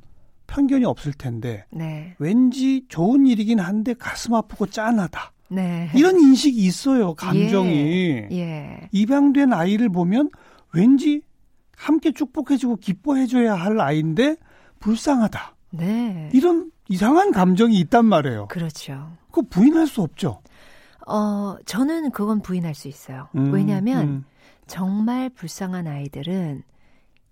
편견이 0.52 0.84
없을 0.84 1.14
텐데 1.14 1.66
네. 1.72 2.14
왠지 2.20 2.86
좋은 2.90 3.26
일이긴 3.26 3.60
한데 3.60 3.94
가슴 3.94 4.36
아프고 4.36 4.66
짠하다. 4.66 5.32
네. 5.50 5.90
이런 5.96 6.20
인식이 6.20 6.58
있어요. 6.58 7.14
감정이 7.14 7.70
예. 7.72 8.28
예. 8.32 8.90
입양된 8.92 9.54
아이를 9.54 9.90
보면 9.90 10.30
왠지 10.74 11.22
함께 11.78 12.12
축복해주고 12.12 12.78
기뻐해줘야 12.78 13.56
할 13.56 13.80
아이인데 13.80 14.36
불쌍하다. 14.80 15.56
네. 15.72 16.30
이런 16.34 16.72
이상한 16.90 17.32
감정이 17.32 17.80
있단 17.80 18.06
말이에요. 18.06 18.48
그렇죠. 18.48 19.12
그 19.32 19.42
부인할 19.44 19.88
수 19.88 20.02
없죠. 20.02 20.42
어, 21.08 21.56
저는 21.66 22.12
그건 22.12 22.42
부인할 22.42 22.76
수 22.76 22.90
있어요. 22.90 23.30
음, 23.36 23.54
왜냐하면 23.54 24.08
음. 24.08 24.26
정말 24.68 25.30
불쌍한 25.30 25.88
아이들은 25.88 26.64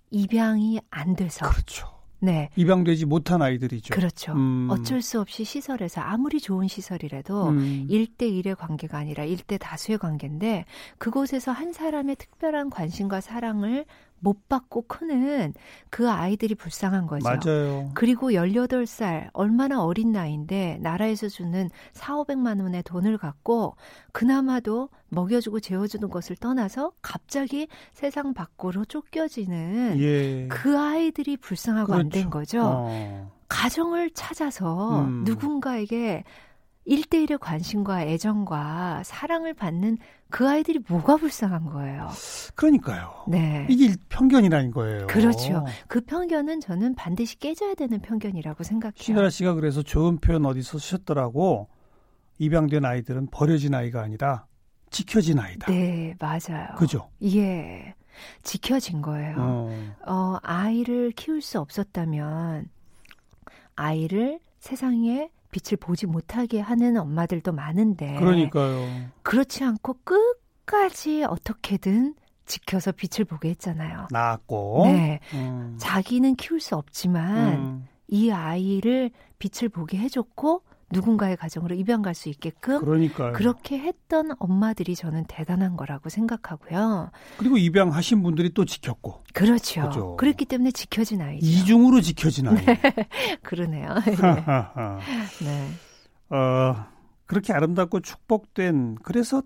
입양이 0.10 0.80
안 0.90 1.16
돼서 1.16 1.48
그렇죠. 1.48 1.99
네. 2.20 2.50
입양되지 2.56 3.06
못한 3.06 3.42
아이들이죠. 3.42 3.94
그렇죠. 3.94 4.34
음. 4.34 4.68
어쩔 4.70 5.02
수 5.02 5.20
없이 5.20 5.44
시설에서 5.44 6.02
아무리 6.02 6.40
좋은 6.40 6.68
시설이라도 6.68 7.50
음. 7.50 7.88
1대1의 7.90 8.56
관계가 8.58 8.98
아니라 8.98 9.26
1대 9.26 9.58
다수의 9.60 9.98
관계인데 9.98 10.66
그곳에서 10.98 11.52
한 11.52 11.74
사람의 11.74 12.18
특별한 12.18 12.70
관심과 12.70 13.22
사랑을 13.22 13.86
못 14.20 14.48
받고 14.48 14.84
크는 14.84 15.54
그 15.90 16.10
아이들이 16.10 16.56
불쌍한 16.56 17.08
거죠. 17.08 17.28
맞아요. 17.28 17.90
그리고 17.94 18.32
18살 18.32 19.30
얼마나 19.34 19.84
어린 19.84 20.12
나이인데 20.12 20.80
나라에서 20.82 21.28
주는 21.28 21.70
4, 21.94 22.16
500만 22.16 22.62
원의 22.62 22.84
돈을 22.84 23.18
갖고 23.18 23.76
그나마도 24.12 24.90
먹여주고 25.10 25.60
재워주는 25.60 26.10
것을 26.10 26.36
떠나서 26.36 26.92
갑자기 27.02 27.68
세상 27.94 28.34
밖으로 28.34 28.86
쫓겨지는 28.86 30.00
예. 30.00 30.48
그 30.48 30.78
아이들이 30.78 31.38
불쌍하고 31.38 31.94
안된 31.94 32.30
그렇죠. 32.30 32.60
거죠. 32.60 32.62
어. 32.64 33.32
가정을 33.48 34.12
찾아서 34.12 35.02
음. 35.02 35.24
누군가에게 35.26 36.24
1대1의 36.90 37.40
관심과 37.40 38.04
애정과 38.04 39.04
사랑을 39.06 39.54
받는 39.54 39.98
그 40.30 40.48
아이들이 40.50 40.80
뭐가 40.88 41.18
불쌍한 41.18 41.66
거예요. 41.66 42.10
그러니까요. 42.56 43.26
네. 43.28 43.68
이게 43.70 43.96
편견이라는 44.10 44.72
거예요. 44.72 45.08
그렇죠. 45.08 45.66
그 45.88 46.02
편견은 46.02 46.60
저는 46.62 46.96
반드시 46.96 47.38
깨져야 47.38 47.76
되는 47.76 48.00
편견이라고 48.02 48.64
생각해요. 48.64 48.96
신나라 48.98 49.30
씨가 49.30 49.54
그래서 49.54 49.84
좋은 49.84 50.18
표현 50.18 50.46
어디서 50.46 50.80
쓰셨더라고. 50.80 51.70
입양된 52.40 52.86
아이들은 52.86 53.28
버려진 53.32 53.76
아이가 53.76 54.02
아니라 54.02 54.46
지켜진 54.90 55.40
아이다. 55.40 55.72
네, 55.72 56.16
맞아요. 56.20 56.68
그죠? 56.78 57.10
예. 57.24 57.94
지켜진 58.44 59.02
거예요. 59.02 59.36
어. 59.38 59.96
어, 60.08 60.38
아이를 60.42 61.12
키울 61.12 61.42
수 61.42 61.60
없었다면 61.60 62.70
아이를 63.76 64.40
세상에 64.60 65.30
빛을 65.52 65.78
보지 65.78 66.06
못하게 66.06 66.60
하는 66.60 66.98
엄마들도 66.98 67.52
많은데 67.52 68.16
그러니까요. 68.20 68.88
그렇지 69.24 69.64
않고 69.64 69.98
끝까지 70.04 71.24
어떻게든 71.24 72.16
지켜서 72.46 72.92
빛을 72.92 73.26
보게 73.26 73.50
했잖아요. 73.50 74.08
낳았고. 74.12 74.84
네. 74.86 75.20
음. 75.34 75.76
자기는 75.80 76.36
키울 76.36 76.60
수 76.60 76.76
없지만 76.76 77.54
음. 77.54 77.88
이 78.08 78.32
아이를 78.32 79.12
빛을 79.38 79.70
보게 79.70 79.98
해줬고 79.98 80.64
누군가의 80.92 81.38
가정으로 81.38 81.76
입양 81.76 82.02
갈 82.02 82.14
수 82.16 82.30
있게끔 82.30 82.80
그러니까요. 82.80 83.34
그렇게 83.34 83.78
했던 83.80 84.32
엄마들이 84.40 84.96
저는 84.96 85.26
대단한 85.28 85.78
거라고 85.78 86.10
생각하고요. 86.10 87.12
그리고 87.38 87.58
입양하신 87.58 88.24
분들이 88.24 88.50
또 88.54 88.66
지켰고. 88.66 89.24
그렇죠. 89.34 89.84
그죠. 89.84 90.16
그랬기 90.18 90.46
때문에 90.46 90.72
지켜진 90.72 91.22
아이죠. 91.22 91.46
이중으로 91.46 92.02
지켜진 92.02 92.48
아이. 92.48 92.58
그러네요. 93.44 93.90
하하하. 93.90 95.00
네. 95.44 95.68
어, 96.36 96.86
그렇게 97.26 97.54
아름답고 97.54 98.00
축복된 98.02 98.98
그래서 99.04 99.42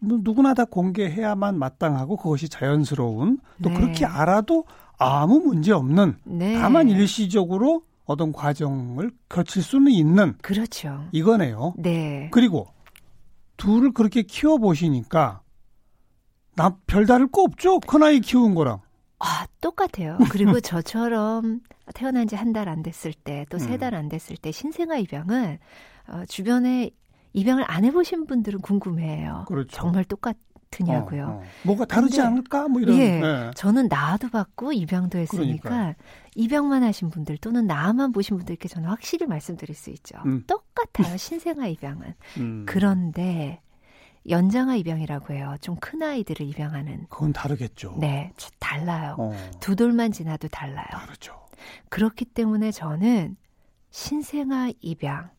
누- 0.00 0.20
누구나 0.22 0.54
다 0.54 0.64
공개해야만 0.64 1.58
마땅하고 1.58 2.16
그것이 2.16 2.48
자연스러운 2.48 3.38
또 3.62 3.68
네. 3.70 3.74
그렇게 3.76 4.04
알아도 4.04 4.64
아무 4.98 5.38
문제 5.40 5.72
없는 5.72 6.18
네. 6.24 6.58
다만 6.58 6.88
일시적으로 6.88 7.82
어떤 8.08 8.32
과정을 8.32 9.12
거칠 9.28 9.62
수는 9.62 9.92
있는 9.92 10.34
그렇죠. 10.42 11.06
이거네요. 11.12 11.74
네. 11.78 12.28
그리고 12.32 12.66
둘을 13.58 13.92
그렇게 13.92 14.22
키워 14.22 14.56
보시니까 14.58 15.42
나 16.56 16.76
별다를 16.86 17.28
거 17.28 17.42
없죠. 17.42 17.78
큰 17.80 18.02
아이 18.02 18.20
키운 18.20 18.54
거랑. 18.54 18.80
아, 19.20 19.46
똑같아요. 19.60 20.18
그리고 20.30 20.58
저처럼 20.60 21.60
태어난 21.94 22.26
지 22.26 22.34
한 22.36 22.52
달 22.52 22.68
안 22.68 22.82
됐을 22.82 23.12
때, 23.12 23.44
또세 23.50 23.74
음. 23.74 23.78
달안 23.78 24.08
됐을 24.08 24.36
때 24.36 24.50
신생아 24.52 24.96
입양은 24.98 25.58
어, 26.08 26.22
주변에 26.28 26.90
입양을 27.34 27.64
안 27.68 27.84
해보신 27.84 28.26
분들은 28.26 28.60
궁금해해요. 28.60 29.44
그렇죠. 29.48 29.68
정말 29.76 30.04
똑같 30.04 30.36
으냐고요. 30.80 31.24
어, 31.24 31.30
어. 31.30 31.42
뭐가 31.64 31.84
다르지 31.86 32.16
근데- 32.18 32.26
않을까? 32.26 32.68
뭐 32.68 32.80
이런. 32.80 32.96
예. 32.98 33.20
네. 33.20 33.50
저는 33.54 33.88
낳아도 33.88 34.28
받고 34.28 34.72
입양도 34.72 35.18
했으니까 35.18 35.68
그러니까요. 35.68 35.94
입양만 36.34 36.82
하신 36.82 37.10
분들 37.10 37.38
또는 37.38 37.66
낳아만 37.66 38.12
보신 38.12 38.36
분들께 38.36 38.68
저는 38.68 38.88
확실히 38.88 39.26
말씀드릴 39.26 39.74
수 39.74 39.90
있죠. 39.90 40.18
음. 40.26 40.44
똑같아요. 40.46 41.16
신생아 41.16 41.66
입양은. 41.68 42.14
음. 42.38 42.66
그런데 42.66 43.60
연장아 44.28 44.76
입양이라고 44.76 45.32
해요. 45.34 45.56
좀 45.60 45.76
큰 45.80 46.02
아이들을 46.02 46.46
입양하는. 46.46 47.06
그건 47.08 47.32
다르겠죠. 47.32 47.96
네, 47.98 48.32
저- 48.36 48.50
달라요. 48.60 49.16
어, 49.18 49.34
두 49.60 49.74
돌만 49.74 50.12
지나도 50.12 50.48
달라요. 50.48 50.86
다르죠. 50.90 51.34
그렇기 51.88 52.26
때문에 52.26 52.70
저는 52.70 53.36
신생아 53.90 54.72
입양 54.80 55.30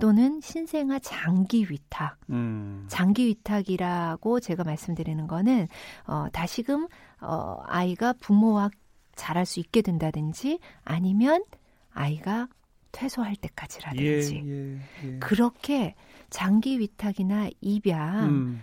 또는 0.00 0.40
신생아 0.40 0.98
장기 1.00 1.66
위탁, 1.70 2.18
음. 2.30 2.84
장기 2.88 3.26
위탁이라고 3.26 4.40
제가 4.40 4.64
말씀드리는 4.64 5.26
거는 5.26 5.68
어, 6.06 6.26
다시금 6.32 6.88
어, 7.20 7.62
아이가 7.66 8.12
부모와 8.14 8.70
자랄 9.14 9.46
수 9.46 9.60
있게 9.60 9.82
된다든지 9.82 10.58
아니면 10.84 11.44
아이가 11.92 12.48
퇴소할 12.92 13.32
예, 13.32 13.40
때까지라든지 13.40 14.42
예, 14.46 14.78
예. 15.04 15.18
그렇게 15.18 15.94
장기 16.28 16.80
위탁이나 16.80 17.48
입양 17.60 18.28
음. 18.28 18.62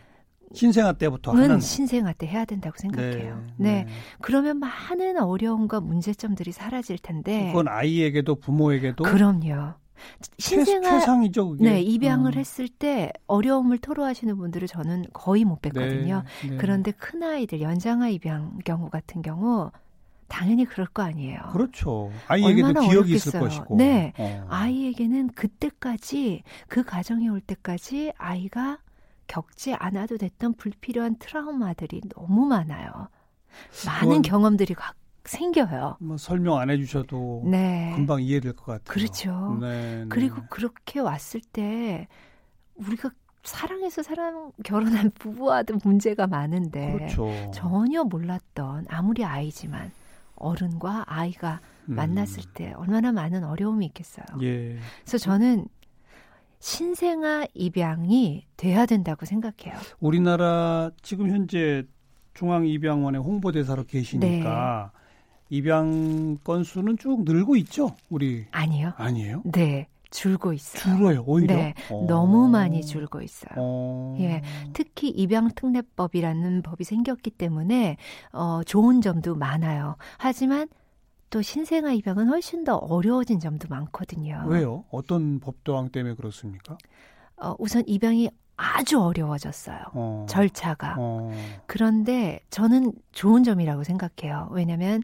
신생아 0.53 0.93
때부터 0.93 1.33
은 1.33 1.43
하는 1.43 1.59
신생아 1.59 2.13
때 2.13 2.25
해야 2.25 2.45
된다고 2.45 2.77
생각해요. 2.77 3.45
네, 3.57 3.83
네. 3.83 3.87
그러면 4.21 4.59
많은 4.59 5.19
어려움과 5.21 5.81
문제점들이 5.81 6.51
사라질 6.53 6.97
텐데. 6.97 7.47
그건 7.47 7.67
아이에게도 7.67 8.35
부모에게도 8.35 9.03
그럼요. 9.03 9.73
최, 10.37 10.63
신생아 10.63 10.89
최상이죠. 10.99 11.49
그게. 11.49 11.63
네, 11.63 11.81
입양을 11.81 12.33
음. 12.35 12.39
했을 12.39 12.67
때 12.67 13.11
어려움을 13.27 13.77
토로하시는 13.79 14.35
분들을 14.37 14.67
저는 14.67 15.05
거의 15.13 15.45
못 15.45 15.61
뵀거든요. 15.61 16.23
네, 16.41 16.49
네. 16.49 16.57
그런데 16.57 16.91
큰 16.91 17.23
아이들 17.23 17.61
연장아 17.61 18.09
입양 18.09 18.59
경우 18.65 18.89
같은 18.89 19.21
경우 19.21 19.71
당연히 20.27 20.65
그럴 20.65 20.87
거 20.87 21.03
아니에요. 21.03 21.39
그렇죠. 21.51 22.11
아이에게도 22.27 22.73
기억이 22.81 23.13
있을 23.13 23.35
어렵겠어요. 23.37 23.41
것이고. 23.41 23.77
네. 23.77 24.13
어. 24.17 24.45
아이에게는 24.49 25.29
그때까지 25.29 26.43
그 26.67 26.83
가정이 26.83 27.29
올 27.29 27.39
때까지 27.39 28.13
아이가 28.17 28.79
겪지 29.27 29.73
않아도 29.73 30.17
됐던 30.17 30.53
불필요한 30.53 31.17
트라우마들이 31.19 32.01
너무 32.15 32.45
많아요. 32.45 33.09
많은 33.85 34.21
경험들이 34.21 34.73
각 35.27 35.29
생겨요. 35.29 35.97
뭐 35.99 36.17
설명 36.17 36.57
안 36.57 36.69
해주셔도 36.69 37.43
네. 37.45 37.91
금방 37.95 38.21
이해될 38.21 38.53
것 38.53 38.65
같아요. 38.65 38.83
그렇죠. 38.85 39.57
네, 39.59 39.97
네. 40.03 40.05
그리고 40.07 40.41
그렇게 40.49 41.01
왔을 41.01 41.41
때 41.41 42.07
우리가 42.75 43.11
사랑해서 43.43 44.01
사랑 44.03 44.53
결혼한 44.63 45.11
부부와도 45.19 45.79
문제가 45.83 46.27
많은데 46.27 46.93
그렇죠. 46.93 47.51
전혀 47.53 48.05
몰랐던 48.05 48.85
아무리 48.89 49.25
아이지만 49.25 49.91
어른과 50.35 51.03
아이가 51.07 51.59
음. 51.89 51.95
만났을 51.95 52.43
때 52.53 52.71
얼마나 52.77 53.11
많은 53.11 53.43
어려움이 53.43 53.85
있겠어요. 53.87 54.25
예. 54.41 54.77
그래서 55.01 55.17
저는 55.17 55.67
신생아 56.59 57.47
입양이 57.53 58.45
돼야 58.55 58.85
된다고 58.85 59.25
생각해요. 59.25 59.77
우리나라 59.99 60.89
지금 61.01 61.29
현재 61.29 61.83
중앙입양원의 62.33 63.21
홍보대사로 63.21 63.83
계시니까 63.85 64.91
네. 64.93 64.97
입양 65.49 66.37
건수는 66.43 66.97
쭉 66.97 67.23
늘고 67.23 67.55
있죠. 67.57 67.95
우리 68.09 68.45
아니요. 68.51 68.93
아니에요? 68.97 69.41
네, 69.45 69.87
줄고 70.09 70.53
있어요. 70.53 70.81
줄어요 70.81 71.23
오히려. 71.25 71.55
네, 71.55 71.73
어. 71.91 72.05
너무 72.07 72.47
많이 72.47 72.85
줄고 72.85 73.21
있어요. 73.21 73.51
어. 73.55 74.17
예. 74.19 74.41
특히 74.73 75.09
입양특례법이라는 75.09 76.61
법이 76.61 76.83
생겼기 76.83 77.31
때문에 77.31 77.97
어, 78.31 78.61
좋은 78.65 79.01
점도 79.01 79.35
많아요. 79.35 79.95
하지만 80.17 80.67
또 81.29 81.41
신생아 81.41 81.91
입양은 81.93 82.27
훨씬 82.27 82.63
더 82.63 82.75
어려워진 82.75 83.39
점도 83.39 83.67
많거든요. 83.69 84.43
왜요? 84.47 84.85
어떤 84.91 85.39
법도항 85.39 85.89
때문에 85.89 86.15
그렇습니까? 86.15 86.77
어, 87.37 87.55
우선 87.59 87.83
입양이 87.85 88.29
아주 88.55 88.99
어려워졌어요. 88.99 89.77
어. 89.93 90.25
절차가. 90.27 90.95
어. 90.97 91.31
그런데 91.67 92.39
저는 92.49 92.91
좋은 93.11 93.43
점이라고 93.43 93.83
생각해요. 93.83 94.49
왜냐하면 94.51 95.03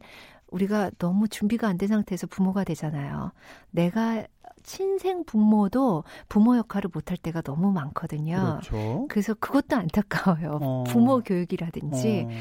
우리가 0.54 0.92
너무 1.00 1.28
준비가 1.28 1.68
안 1.68 1.78
된 1.78 1.90
상태에서 1.90 2.28
부모가 2.28 2.64
되잖아요. 2.64 3.32
내가 3.72 4.26
친생 4.62 5.26
부모도 5.26 6.04
부모 6.30 6.56
역할을 6.56 6.90
못할 6.94 7.18
때가 7.18 7.42
너무 7.42 7.72
많거든요. 7.74 8.60
그렇죠. 8.62 9.08
그래서 9.10 9.34
그것도 9.34 9.76
안타까워요. 9.76 10.60
어. 10.62 10.84
부모 10.88 11.20
교육이라든지 11.22 12.28
어. 12.30 12.34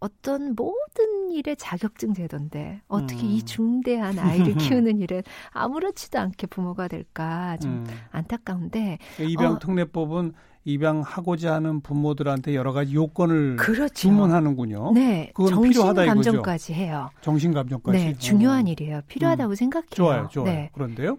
어떤 0.00 0.54
모든 0.54 1.30
일에 1.30 1.54
자격증 1.54 2.12
제도인데 2.12 2.82
어떻게 2.88 3.22
음. 3.22 3.30
이 3.30 3.42
중대한 3.44 4.18
아이를 4.18 4.54
키우는 4.84 4.98
일에 4.98 5.22
아무렇지도 5.52 6.18
않게 6.18 6.48
부모가 6.48 6.88
될까 6.88 7.56
좀 7.58 7.70
음. 7.70 7.86
안타까운데 8.10 8.98
입양 9.20 9.52
어. 9.54 9.58
특례법은 9.58 10.34
입양하고자 10.66 11.54
하는 11.54 11.80
부모들한테 11.80 12.54
여러 12.56 12.72
가지 12.72 12.94
요건을 12.94 13.54
그렇죠. 13.56 13.94
주문하는군요. 13.94 14.92
네, 14.92 15.30
그건 15.32 15.54
정신 15.54 15.70
필요하다 15.70 16.04
이거죠. 16.04 16.14
감정까지 16.32 16.74
해요. 16.74 17.10
정신 17.20 17.54
감정까지. 17.54 17.98
네, 17.98 18.14
중요한 18.18 18.66
어. 18.66 18.70
일이에요. 18.70 19.00
필요하다고 19.06 19.54
생각해요. 19.54 19.88
좋아요, 19.90 20.28
좋아요. 20.28 20.52
네, 20.52 20.70
그런데요? 20.74 21.18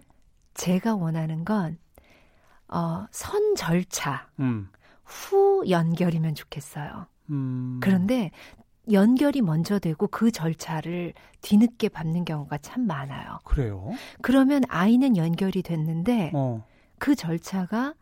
제가 0.52 0.94
원하는 0.96 1.46
건 1.46 1.78
어, 2.68 3.06
선 3.10 3.54
절차 3.56 4.28
음. 4.38 4.68
후 5.04 5.64
연결이면 5.68 6.34
좋겠어요. 6.34 7.06
음. 7.30 7.78
그런데 7.82 8.30
연결이 8.92 9.40
먼저 9.40 9.78
되고 9.78 10.06
그 10.08 10.30
절차를 10.30 11.14
뒤늦게 11.40 11.88
밟는 11.88 12.26
경우가 12.26 12.58
참 12.58 12.86
많아요. 12.86 13.38
그래요? 13.44 13.92
그러면 14.20 14.62
아이는 14.68 15.16
연결이 15.16 15.62
됐는데 15.62 16.32
어. 16.34 16.66
그 16.98 17.14
절차가 17.14 17.94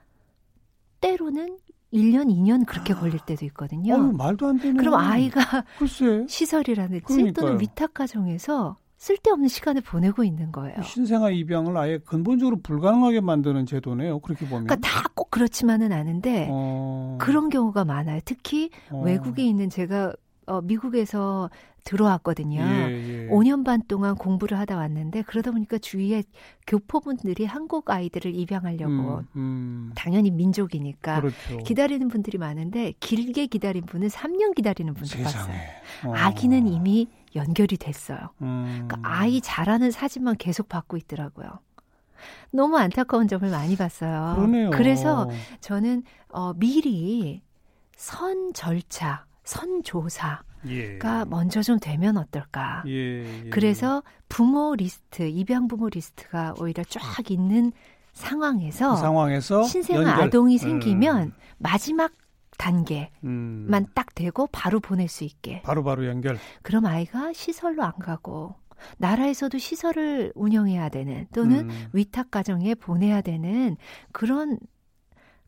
때로는 1.10 1.58
1년, 1.92 2.26
2년 2.28 2.66
그렇게 2.66 2.92
걸릴 2.94 3.20
때도 3.20 3.44
있거든요. 3.46 3.94
어휴, 3.94 4.12
말도 4.12 4.46
안 4.48 4.58
되네. 4.58 4.76
그럼 4.78 4.94
아이가 4.94 5.64
글쎄 5.78 6.26
시설이라든지 6.28 7.02
그러니까요. 7.04 7.32
또는 7.32 7.60
위탁 7.60 7.94
가정에서 7.94 8.76
쓸데없는 8.98 9.48
시간을 9.48 9.82
보내고 9.82 10.24
있는 10.24 10.50
거예요. 10.52 10.82
신생아 10.82 11.30
입양을 11.30 11.76
아예 11.76 11.98
근본적으로 11.98 12.58
불가능하게 12.60 13.20
만드는 13.20 13.66
제도네요. 13.66 14.18
그렇게 14.20 14.46
보면. 14.46 14.64
그러니까 14.66 14.76
다 14.88 15.06
꼭 15.16 15.30
그렇지만은 15.30 15.92
않은데 15.92 16.46
어. 16.50 17.16
그런 17.20 17.48
경우가 17.48 17.84
많아요. 17.86 18.20
특히 18.24 18.70
어. 18.90 19.02
외국에 19.02 19.42
있는 19.44 19.70
제가 19.70 20.12
어, 20.46 20.60
미국에서 20.60 21.50
들어왔거든요. 21.84 22.60
예, 22.60 23.26
예. 23.26 23.28
5년 23.28 23.64
반 23.64 23.80
동안 23.86 24.16
공부를 24.16 24.58
하다 24.58 24.76
왔는데 24.76 25.22
그러다 25.22 25.52
보니까 25.52 25.78
주위에 25.78 26.24
교포분들이 26.66 27.44
한국 27.44 27.88
아이들을 27.90 28.34
입양하려고 28.34 28.92
음, 28.92 29.26
음. 29.36 29.92
당연히 29.94 30.30
민족이니까 30.32 31.20
그렇죠. 31.20 31.58
기다리는 31.58 32.08
분들이 32.08 32.38
많은데 32.38 32.92
길게 32.98 33.46
기다린 33.46 33.86
분은 33.86 34.08
3년 34.08 34.54
기다리는 34.56 34.92
분도 34.94 35.22
봤어요. 35.22 35.54
어. 36.06 36.12
아기는 36.14 36.66
이미 36.66 37.08
연결이 37.36 37.76
됐어요. 37.76 38.18
음. 38.42 38.86
그러니까 38.88 38.98
아이 39.02 39.40
자라는 39.40 39.92
사진만 39.92 40.36
계속 40.36 40.68
받고 40.68 40.96
있더라고요. 40.96 41.60
너무 42.50 42.78
안타까운 42.78 43.28
점을 43.28 43.48
많이 43.48 43.76
봤어요. 43.76 44.34
그러네요. 44.36 44.70
그래서 44.70 45.30
저는 45.60 46.02
어, 46.28 46.52
미리 46.54 47.42
선 47.96 48.52
절차, 48.52 49.25
선 49.46 49.82
조사가 49.84 50.42
예. 50.68 50.98
먼저 51.28 51.62
좀 51.62 51.78
되면 51.78 52.16
어떨까. 52.16 52.82
예, 52.86 53.44
예. 53.46 53.50
그래서 53.50 54.02
부모 54.28 54.74
리스트, 54.74 55.22
입양 55.22 55.68
부모 55.68 55.88
리스트가 55.88 56.54
오히려 56.58 56.82
쫙 56.84 57.30
있는 57.30 57.72
상황에서 58.12 58.96
그 58.96 59.00
상황에서 59.00 59.62
신생아 59.62 60.00
연결. 60.00 60.24
아동이 60.24 60.58
생기면 60.58 61.32
마지막 61.58 62.12
단계만 62.58 63.08
음, 63.24 63.68
음. 63.72 63.86
딱 63.94 64.14
되고 64.14 64.48
바로 64.48 64.80
보낼 64.80 65.08
수 65.08 65.22
있게. 65.22 65.62
바로 65.62 65.84
바로 65.84 66.06
연결. 66.06 66.38
그럼 66.62 66.86
아이가 66.86 67.32
시설로 67.32 67.84
안 67.84 67.92
가고 68.00 68.56
나라에서도 68.98 69.56
시설을 69.58 70.32
운영해야 70.34 70.88
되는 70.88 71.26
또는 71.32 71.70
음. 71.70 71.86
위탁 71.92 72.30
가정에 72.30 72.74
보내야 72.74 73.20
되는 73.20 73.76
그런 74.12 74.58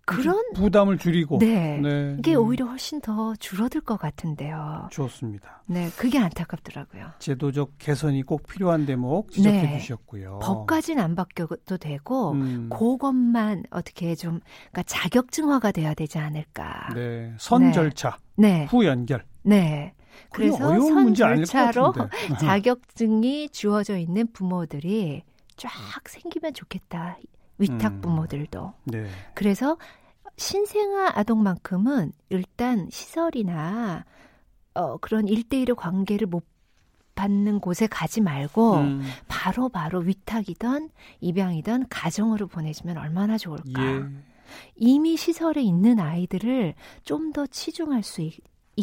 그런 0.08 0.42
부담을 0.54 0.96
줄이고. 0.96 1.38
네. 1.38 1.78
네. 1.78 2.16
이게 2.18 2.34
음. 2.34 2.46
오히려 2.46 2.66
훨씬 2.66 3.00
더 3.00 3.34
줄어들 3.36 3.80
것 3.82 3.98
같은데요. 3.98 4.88
좋습니다. 4.90 5.62
네, 5.66 5.90
그게 5.96 6.18
안타깝더라고요. 6.18 7.10
제도적 7.18 7.72
개선이 7.78 8.22
꼭 8.22 8.46
필요한 8.46 8.86
대목 8.86 9.30
지적해 9.30 9.62
네. 9.62 9.78
주셨고요. 9.78 10.38
법까지는 10.42 11.02
안 11.02 11.14
바뀌어도 11.14 11.76
되고 11.76 12.32
음, 12.32 12.70
그것만 12.70 13.64
어떻게 13.70 14.14
좀 14.14 14.40
그러니까 14.70 14.82
자격증화가 14.84 15.72
돼야 15.72 15.92
되지 15.92 16.18
않을까. 16.18 16.88
네. 16.94 17.34
선 17.38 17.64
네. 17.64 17.72
절차, 17.72 18.16
네, 18.36 18.64
후 18.70 18.86
연결. 18.86 19.24
네. 19.42 19.92
그래서 20.30 20.68
어려운 20.68 20.94
선 20.94 21.04
문제 21.04 21.24
아닐 21.24 21.44
것 21.44 21.50
절차로. 21.50 21.94
자격증이 22.40 23.50
주어져 23.50 23.96
있는 23.96 24.26
부모들이 24.32 25.22
쫙 25.56 25.70
생기면 26.06 26.54
좋겠다. 26.54 27.18
위탁 27.58 27.94
음. 27.94 28.00
부모들도. 28.00 28.72
네. 28.84 29.06
그래서 29.34 29.76
신생아 30.36 31.12
아동만큼은 31.18 32.12
일단 32.28 32.88
시설이나 32.90 34.04
어, 34.74 34.96
그런 34.98 35.26
일대일의 35.26 35.74
관계를 35.74 36.26
못 36.28 36.44
받는 37.16 37.58
곳에 37.58 37.88
가지 37.88 38.20
말고 38.20 38.74
음, 38.76 39.02
바로 39.26 39.68
바로 39.68 39.98
위탁이든 39.98 40.90
입양이든 41.20 41.88
가정으로 41.88 42.46
보내주면 42.46 42.96
얼마나 42.96 43.36
좋을까. 43.36 43.84
예. 43.84 44.04
이미 44.76 45.16
시설에 45.16 45.60
있는 45.62 45.98
아이들을 45.98 46.74
좀 47.02 47.32
더 47.32 47.46
치중할 47.46 48.02
수 48.02 48.22
있, 48.22 48.40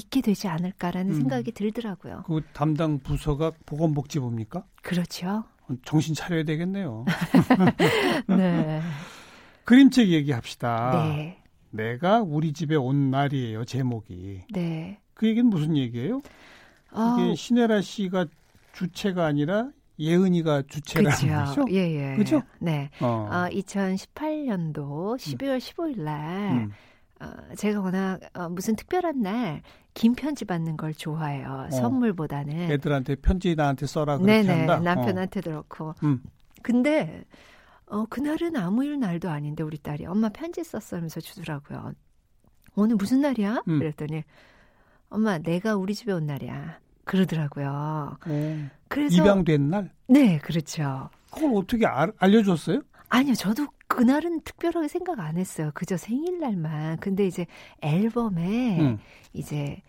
게 0.10 0.20
되지 0.20 0.50
않을까라는 0.50 1.14
음. 1.14 1.20
생각이 1.20 1.54
들더라고요. 1.54 2.24
그 2.28 2.42
담당 2.52 3.00
부서가 3.00 3.52
보건복지부입니까? 3.66 4.66
그렇죠. 4.82 5.46
정신 5.84 6.14
차려야 6.14 6.44
되겠네요. 6.44 7.06
네. 8.28 8.82
그림책 9.64 10.10
얘기합시다. 10.10 11.14
네. 11.16 11.38
내가 11.72 12.22
우리 12.22 12.54
집에 12.54 12.76
온 12.76 13.12
날이에요. 13.12 13.66
제목이. 13.66 14.42
네. 14.52 15.00
그 15.14 15.28
얘기는 15.28 15.50
무슨 15.50 15.76
얘기예요? 15.76 16.22
아, 16.92 17.18
이게 17.20 17.36
신혜라 17.36 17.82
씨가 17.82 18.28
주체가 18.74 19.26
아니라 19.26 19.70
예은이가 20.00 20.64
주체라는 20.68 21.18
그렇죠. 21.18 21.62
거죠? 21.62 21.74
예, 21.74 22.12
예. 22.12 22.18
그죠? 22.18 22.42
네. 22.60 22.90
어. 23.00 23.28
어, 23.32 23.50
2018년도 23.52 25.18
12월 25.18 25.58
15일 25.58 26.02
날 26.02 26.52
음. 26.52 26.72
어, 27.26 27.56
제가 27.56 27.82
워낙 27.82 28.20
어, 28.34 28.50
무슨 28.50 28.76
특별한 28.76 29.22
날 29.22 29.62
긴 29.96 30.14
편지 30.14 30.44
받는 30.44 30.76
걸 30.78 30.94
좋아해요. 30.94 31.70
선물보다는. 31.72 32.70
애들한테 32.70 33.16
편지 33.16 33.56
나한테 33.56 33.88
써라 33.88 34.18
그렇게 34.18 34.44
네네. 34.44 34.58
한다. 34.60 34.76
어. 34.76 34.80
남편한테도 34.82 35.50
그렇고. 35.50 35.96
음. 36.04 36.22
근데 36.62 37.24
어, 37.88 38.06
그날은 38.10 38.58
아무 38.58 38.84
일 38.84 39.00
날도 39.00 39.30
아닌데 39.30 39.64
우리 39.64 39.78
딸이 39.78 40.06
엄마 40.06 40.28
편지 40.30 40.64
썼어 40.66 40.98
하면서 40.98 41.22
주더라고요. 41.22 41.94
오늘 42.76 42.98
무슨 42.98 43.22
날이야? 43.22 43.64
음. 43.70 43.80
그랬더니 43.80 44.24
엄마 45.10 45.38
내가 45.38 45.78
우리 45.78 45.96
집에 45.96 46.12
온 46.12 46.26
날이야. 46.26 46.78
그러더라고요. 47.06 48.18
어. 48.28 48.70
그래서 48.90 49.16
입양된 49.16 49.70
날 49.70 49.92
네, 50.08 50.40
그렇죠. 50.40 51.10
그걸 51.32 51.52
어떻게 51.56 51.86
알, 51.86 52.12
알려줬어요? 52.18 52.82
아니요, 53.08 53.34
저도 53.36 53.66
그날은 53.88 54.42
특별하게 54.42 54.88
생각 54.88 55.20
안 55.20 55.38
했어요. 55.38 55.72
그저 55.74 55.98
생일날만. 55.98 56.98
근데 56.98 57.26
이제 57.26 57.46
앨범에 57.82 58.80
음. 58.80 58.98
이제 59.34 59.82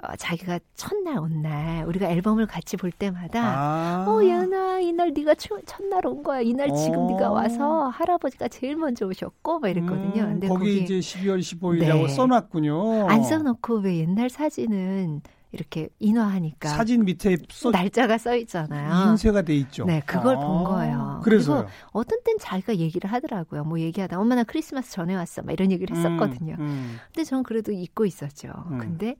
어, 0.00 0.14
자기가 0.14 0.60
첫날 0.76 1.18
온 1.18 1.42
날 1.42 1.84
우리가 1.86 2.08
앨범을 2.08 2.46
같이 2.46 2.76
볼 2.76 2.92
때마다 2.92 3.40
아. 3.42 4.04
어 4.08 4.22
예은아 4.22 4.78
이날 4.80 5.12
네가 5.12 5.34
추- 5.34 5.60
첫날 5.66 6.06
온 6.06 6.22
거야. 6.22 6.40
이날 6.40 6.72
지금 6.74 6.98
어. 7.00 7.10
네가 7.10 7.30
와서 7.30 7.88
할아버지가 7.88 8.46
제일 8.48 8.76
먼저 8.76 9.06
오셨고 9.06 9.58
막 9.58 9.68
이랬거든요. 9.68 10.22
음, 10.22 10.28
근데 10.32 10.46
거기, 10.48 10.58
거기 10.78 10.82
이제 10.84 10.94
12월 11.00 11.40
15일이라고 11.40 12.02
네. 12.06 12.08
써놨군요. 12.08 13.08
안 13.08 13.24
써놓고 13.24 13.78
왜 13.78 13.96
옛날 13.98 14.30
사진은 14.30 15.22
이렇게 15.50 15.88
인화하니까 15.98 16.68
사진 16.68 17.04
밑에 17.04 17.38
써 17.50 17.70
날짜가 17.70 18.18
써 18.18 18.36
있잖아요. 18.36 19.10
인쇄가 19.10 19.42
돼 19.42 19.54
있죠. 19.56 19.84
네, 19.86 20.02
그걸 20.04 20.36
아, 20.36 20.40
본 20.40 20.64
거예요. 20.64 21.20
그래서요. 21.24 21.66
어떤 21.92 22.22
땐 22.22 22.36
자기가 22.38 22.76
얘기를 22.76 23.10
하더라고요. 23.10 23.64
뭐 23.64 23.80
얘기하다 23.80 24.20
엄마 24.20 24.34
나 24.34 24.44
크리스마스 24.44 24.92
전에 24.92 25.14
왔어. 25.14 25.42
막 25.42 25.52
이런 25.52 25.72
얘기를 25.72 25.96
했었거든요. 25.96 26.56
음, 26.58 26.60
음. 26.60 26.96
근데 27.06 27.24
전 27.24 27.42
그래도 27.42 27.72
잊고 27.72 28.04
있었죠. 28.04 28.48
음. 28.70 28.78
근데 28.78 29.16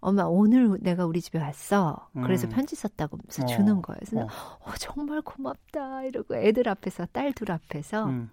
엄마 0.00 0.24
오늘 0.24 0.76
내가 0.82 1.06
우리 1.06 1.22
집에 1.22 1.38
왔어. 1.38 2.08
그래서 2.12 2.46
음. 2.46 2.50
편지 2.50 2.76
썼다고 2.76 3.16
하면서 3.16 3.42
어. 3.42 3.46
주는 3.46 3.80
거예요. 3.80 3.98
그래서 4.04 4.20
어. 4.20 4.58
어, 4.60 4.72
정말 4.78 5.22
고맙다 5.22 6.02
이러고 6.04 6.36
애들 6.36 6.68
앞에서 6.68 7.06
딸 7.06 7.32
둘 7.32 7.50
앞에서 7.50 8.04
음. 8.04 8.28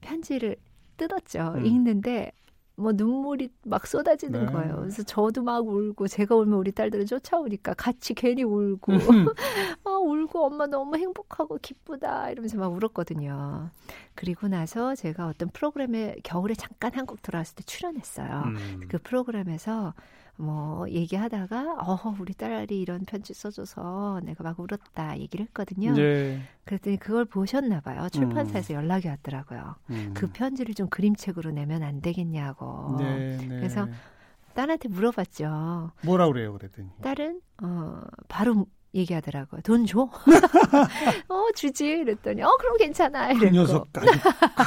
편지를 0.00 0.54
뜯었죠. 0.96 1.54
음. 1.56 1.66
읽는데 1.66 2.30
뭐 2.76 2.92
눈물이 2.92 3.50
막 3.64 3.86
쏟아지는 3.86 4.46
네. 4.46 4.52
거예요. 4.52 4.76
그래서 4.76 5.02
저도 5.04 5.42
막 5.42 5.66
울고 5.66 6.08
제가 6.08 6.34
울면 6.34 6.58
우리 6.58 6.72
딸들은 6.72 7.06
쫓아오니까 7.06 7.74
같이 7.74 8.14
괜히 8.14 8.42
울고 8.42 8.92
음. 8.92 8.98
아 9.84 9.90
울고 9.90 10.44
엄마 10.46 10.66
너무 10.66 10.96
행복하고 10.96 11.58
기쁘다 11.62 12.30
이러면서 12.30 12.58
막 12.58 12.72
울었거든요. 12.72 13.70
그리고 14.16 14.48
나서 14.48 14.94
제가 14.96 15.28
어떤 15.28 15.50
프로그램에 15.50 16.16
겨울에 16.24 16.54
잠깐 16.54 16.92
한국 16.94 17.22
들어왔을 17.22 17.54
때 17.54 17.62
출연했어요. 17.64 18.42
음. 18.46 18.80
그 18.88 18.98
프로그램에서 18.98 19.94
뭐 20.36 20.88
얘기하다가 20.88 21.76
어 21.80 22.14
우리 22.18 22.34
딸이 22.34 22.80
이런 22.80 23.04
편지 23.04 23.34
써줘서 23.34 24.20
내가 24.24 24.42
막 24.42 24.58
울었다 24.58 25.18
얘기를 25.18 25.46
했거든요. 25.46 25.92
네. 25.92 26.40
그랬더니 26.64 26.96
그걸 26.98 27.24
보셨나 27.24 27.80
봐요. 27.80 28.08
출판사에서 28.08 28.74
연락이 28.74 29.08
왔더라고요. 29.08 29.76
음. 29.90 30.14
그 30.14 30.28
편지를 30.32 30.74
좀 30.74 30.88
그림책으로 30.88 31.52
내면 31.52 31.82
안 31.82 32.00
되겠냐고. 32.00 32.96
네, 32.98 33.36
네. 33.36 33.48
그래서 33.48 33.86
딸한테 34.54 34.88
물어봤죠. 34.88 35.92
뭐라 36.04 36.26
그래요, 36.28 36.52
그랬더니. 36.52 36.88
딸은 37.02 37.40
어 37.62 38.00
바로 38.28 38.66
얘기하더라고요. 38.94 39.60
돈 39.62 39.84
줘? 39.86 40.02
어, 41.28 41.46
주지. 41.54 41.98
그랬더니, 41.98 42.42
어, 42.42 42.56
그럼 42.58 42.76
괜찮아. 42.78 43.30
이랬고. 43.32 43.40
그 43.40 43.54
녀석까지 43.54 44.06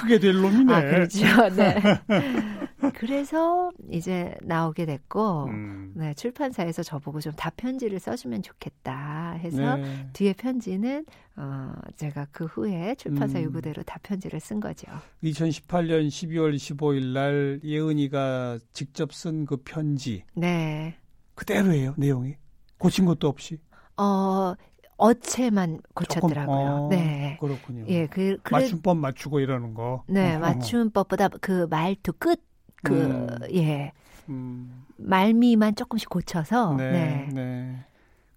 크게 0.02 0.20
될 0.20 0.42
놈이네. 0.42 0.74
아, 0.74 0.82
그렇죠. 0.82 1.50
네. 1.56 1.76
그래서 2.96 3.72
이제 3.92 4.36
나오게 4.42 4.86
됐고, 4.86 5.46
음. 5.46 5.94
네, 5.96 6.13
출판사에서 6.13 6.84
저보고 6.84 7.22
좀 7.22 7.34
답편지를 7.34 8.00
써주면 8.00 8.42
좋겠다 8.44 9.34
해서 9.40 9.76
네. 9.78 10.10
뒤에 10.13 10.34
편지는, 10.34 11.06
어, 11.36 11.74
제가 11.96 12.28
그 12.32 12.46
후에 12.46 12.96
출판사 12.96 13.40
음. 13.40 13.46
요구대로 13.46 13.84
답편지를 13.84 14.40
쓴 14.40 14.60
거죠. 14.60 14.88
2018년 15.24 16.08
12월 16.08 16.56
15일 16.56 17.13
날 17.13 17.60
예은이가 17.63 18.60
직접 18.74 19.13
쓴 19.13 19.46
그 19.46 19.58
편지. 19.58 20.24
네. 20.34 20.96
그대로예요, 21.36 21.94
내용이. 21.98 22.36
고친 22.80 23.06
것도 23.06 23.28
없이. 23.28 23.60
어, 23.98 24.56
어체만 24.98 25.80
고쳤더라고요. 25.94 26.46
조금, 26.46 26.50
어, 26.50 26.88
네. 26.90 27.38
그렇군요. 27.40 27.86
예, 27.88 28.08
그, 28.08 28.38
그래, 28.42 28.62
맞춤법 28.62 28.98
맞추고 28.98 29.40
이러는 29.40 29.74
거. 29.74 30.04
네, 30.08 30.36
어. 30.36 30.40
맞춤법보다 30.40 31.30
그 31.42 31.68
말투 31.70 32.14
끝, 32.14 32.44
그, 32.84 32.94
음. 32.94 33.28
예. 33.54 33.92
음. 34.30 34.86
말미만 34.98 35.76
조금씩 35.76 36.10
고쳐서. 36.10 36.76
네, 36.76 36.92
네. 36.92 37.30
네. 37.34 37.86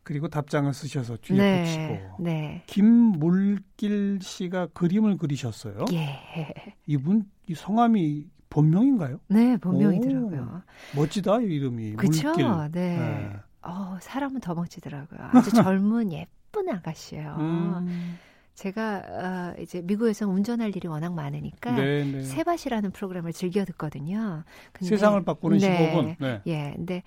그리고 0.03 0.29
답장을 0.29 0.73
쓰셔서 0.73 1.19
뒤에 1.23 1.37
네, 1.39 1.63
붙이고. 1.63 2.23
네. 2.23 2.63
김물길 2.67 4.19
씨가 4.21 4.69
그림을 4.69 5.17
그리셨어요. 5.19 5.85
예. 5.93 6.19
이분 6.87 7.25
이 7.49 7.55
성함이 7.55 8.27
본명인가요? 8.49 9.21
네, 9.29 9.57
본명이더라고요. 9.59 10.63
오, 10.97 10.99
멋지다 10.99 11.41
이름이. 11.41 11.95
그렇죠. 11.95 12.33
네. 12.73 12.97
네. 12.97 13.31
어, 13.63 13.99
사람은 14.01 14.41
더 14.41 14.55
멋지더라고요. 14.55 15.21
아주 15.33 15.51
젊은 15.53 16.13
예쁜 16.13 16.69
아가씨예요. 16.69 17.37
음. 17.39 18.19
제가 18.55 19.55
어, 19.57 19.61
이제 19.61 19.81
미국에서 19.81 20.29
운전할 20.29 20.77
일이 20.77 20.87
워낙 20.87 21.15
많으니까 21.15 21.75
네네. 21.75 22.13
네. 22.13 22.23
세밭이라는 22.23 22.91
프로그램을 22.91 23.33
즐겨 23.33 23.65
듣거든요. 23.65 24.45
근데, 24.73 24.89
세상을 24.89 25.25
바꾸는 25.25 25.59
네, 25.59 25.93
15분. 25.95 26.17
네. 26.19 26.43
예. 26.47 26.73
근데 26.77 27.03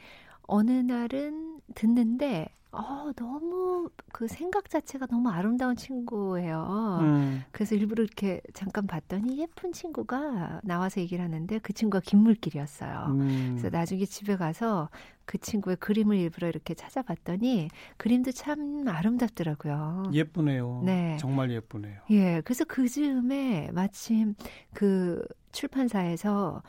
어느 0.47 0.71
날은 0.71 1.59
듣는데 1.75 2.47
어, 2.73 3.11
너무 3.15 3.89
그 4.11 4.27
생각 4.27 4.67
자체가 4.69 5.05
너무 5.05 5.29
아름다운 5.29 5.75
친구예요. 5.75 6.99
음. 7.01 7.43
그래서 7.51 7.75
일부러 7.75 8.03
이렇게 8.03 8.41
잠깐 8.53 8.87
봤더니 8.87 9.37
예쁜 9.39 9.71
친구가 9.71 10.61
나와서 10.63 10.99
얘기를 10.99 11.23
하는데 11.23 11.59
그 11.59 11.71
친구가 11.71 12.01
김물길이었어요. 12.03 13.05
음. 13.09 13.49
그래서 13.51 13.69
나중에 13.69 14.05
집에 14.05 14.35
가서 14.37 14.89
그 15.25 15.37
친구의 15.37 15.77
그림을 15.77 16.17
일부러 16.17 16.47
이렇게 16.47 16.73
찾아봤더니 16.73 17.69
그림도 17.97 18.31
참 18.31 18.85
아름답더라고요. 18.87 20.09
예쁘네요. 20.11 20.81
네. 20.83 21.17
정말 21.19 21.51
예쁘네요. 21.51 22.01
예. 22.09 22.41
그래서 22.41 22.65
그 22.65 22.87
즈음에 22.87 23.69
마침 23.71 24.33
그 24.73 25.23
출판사에서 25.51 26.63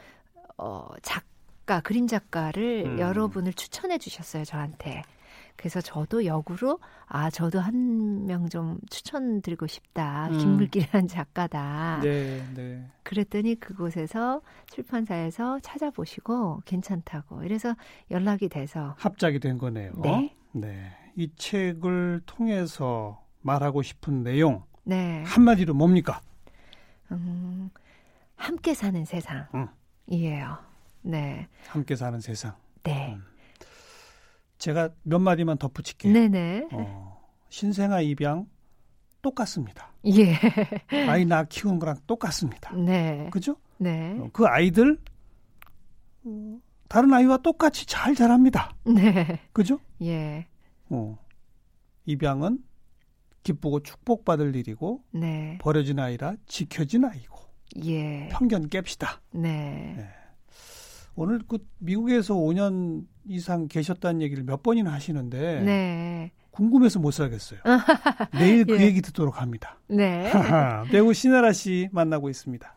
어, 0.58 0.88
작가, 1.02 1.80
그림 1.80 2.06
작가를 2.06 2.84
음. 2.86 2.98
여러분을 3.00 3.54
추천해 3.54 3.96
주셨어요, 3.96 4.44
저한테. 4.44 5.02
그래서 5.56 5.80
저도 5.80 6.24
역으로 6.26 6.80
아 7.06 7.30
저도 7.30 7.60
한 7.60 7.74
명 8.26 8.48
좀 8.48 8.78
추천드리고 8.90 9.66
싶다. 9.66 10.28
음. 10.28 10.38
김물길이라는 10.38 11.08
작가다. 11.08 12.00
네, 12.02 12.44
네. 12.54 12.86
그랬더니 13.02 13.54
그곳에서 13.56 14.40
출판사에서 14.70 15.60
찾아보시고 15.60 16.62
괜찮다고. 16.64 17.44
이래서 17.44 17.74
연락이 18.10 18.48
돼서 18.48 18.94
합작이 18.98 19.38
된 19.40 19.58
거네요. 19.58 19.92
네. 20.02 20.34
네. 20.52 20.92
이 21.16 21.30
책을 21.36 22.22
통해서 22.26 23.22
말하고 23.42 23.82
싶은 23.82 24.22
내용 24.22 24.64
네. 24.84 25.22
한마디로 25.26 25.74
뭡니까? 25.74 26.20
음, 27.12 27.70
함께 28.36 28.74
사는 28.74 29.04
세상이에요. 29.04 29.48
음. 29.54 29.68
네. 31.02 31.48
함께 31.68 31.94
사는 31.96 32.18
세상. 32.20 32.54
네. 32.82 33.14
음. 33.14 33.24
제가 34.64 34.88
몇 35.02 35.18
마디만 35.18 35.58
덧붙일게요. 35.58 36.10
네네. 36.10 36.68
어, 36.72 37.22
신생아 37.50 38.00
입양 38.00 38.46
똑같습니다. 39.20 39.92
예. 40.06 40.38
아이 41.06 41.26
낳 41.26 41.44
키우는 41.44 41.78
거랑 41.78 41.96
똑같습니다. 42.06 42.74
네. 42.74 43.28
그죠? 43.30 43.56
네. 43.76 44.16
어, 44.18 44.30
그 44.32 44.46
아이들 44.46 44.98
어, 46.24 46.58
다른 46.88 47.12
아이와 47.12 47.38
똑같이 47.38 47.84
잘 47.84 48.14
자랍니다. 48.14 48.74
네. 48.84 49.38
그죠? 49.52 49.80
예. 50.00 50.46
어, 50.88 51.18
입양은 52.06 52.64
기쁘고 53.42 53.80
축복받을 53.80 54.56
일이고 54.56 55.04
네. 55.10 55.58
버려진 55.60 55.98
아이라 55.98 56.36
지켜진 56.46 57.04
아이고. 57.04 57.38
예. 57.84 58.28
편견 58.32 58.70
깹시다. 58.70 59.20
네. 59.32 59.94
네. 59.98 60.08
오늘 61.16 61.40
그 61.46 61.58
미국에서 61.80 62.34
5년 62.34 63.04
이상 63.26 63.68
계셨다는 63.68 64.22
얘기를 64.22 64.44
몇 64.44 64.62
번이나 64.62 64.92
하시는데 64.92 65.60
네. 65.62 66.32
궁금해서 66.50 67.00
못 67.00 67.10
살겠어요. 67.10 67.60
내일 68.38 68.64
그 68.64 68.78
예. 68.80 68.86
얘기 68.86 69.02
듣도록 69.02 69.40
합니다. 69.40 69.78
네. 69.88 70.30
배우 70.90 71.12
신나라 71.12 71.52
씨 71.52 71.88
만나고 71.92 72.28
있습니다. 72.30 72.76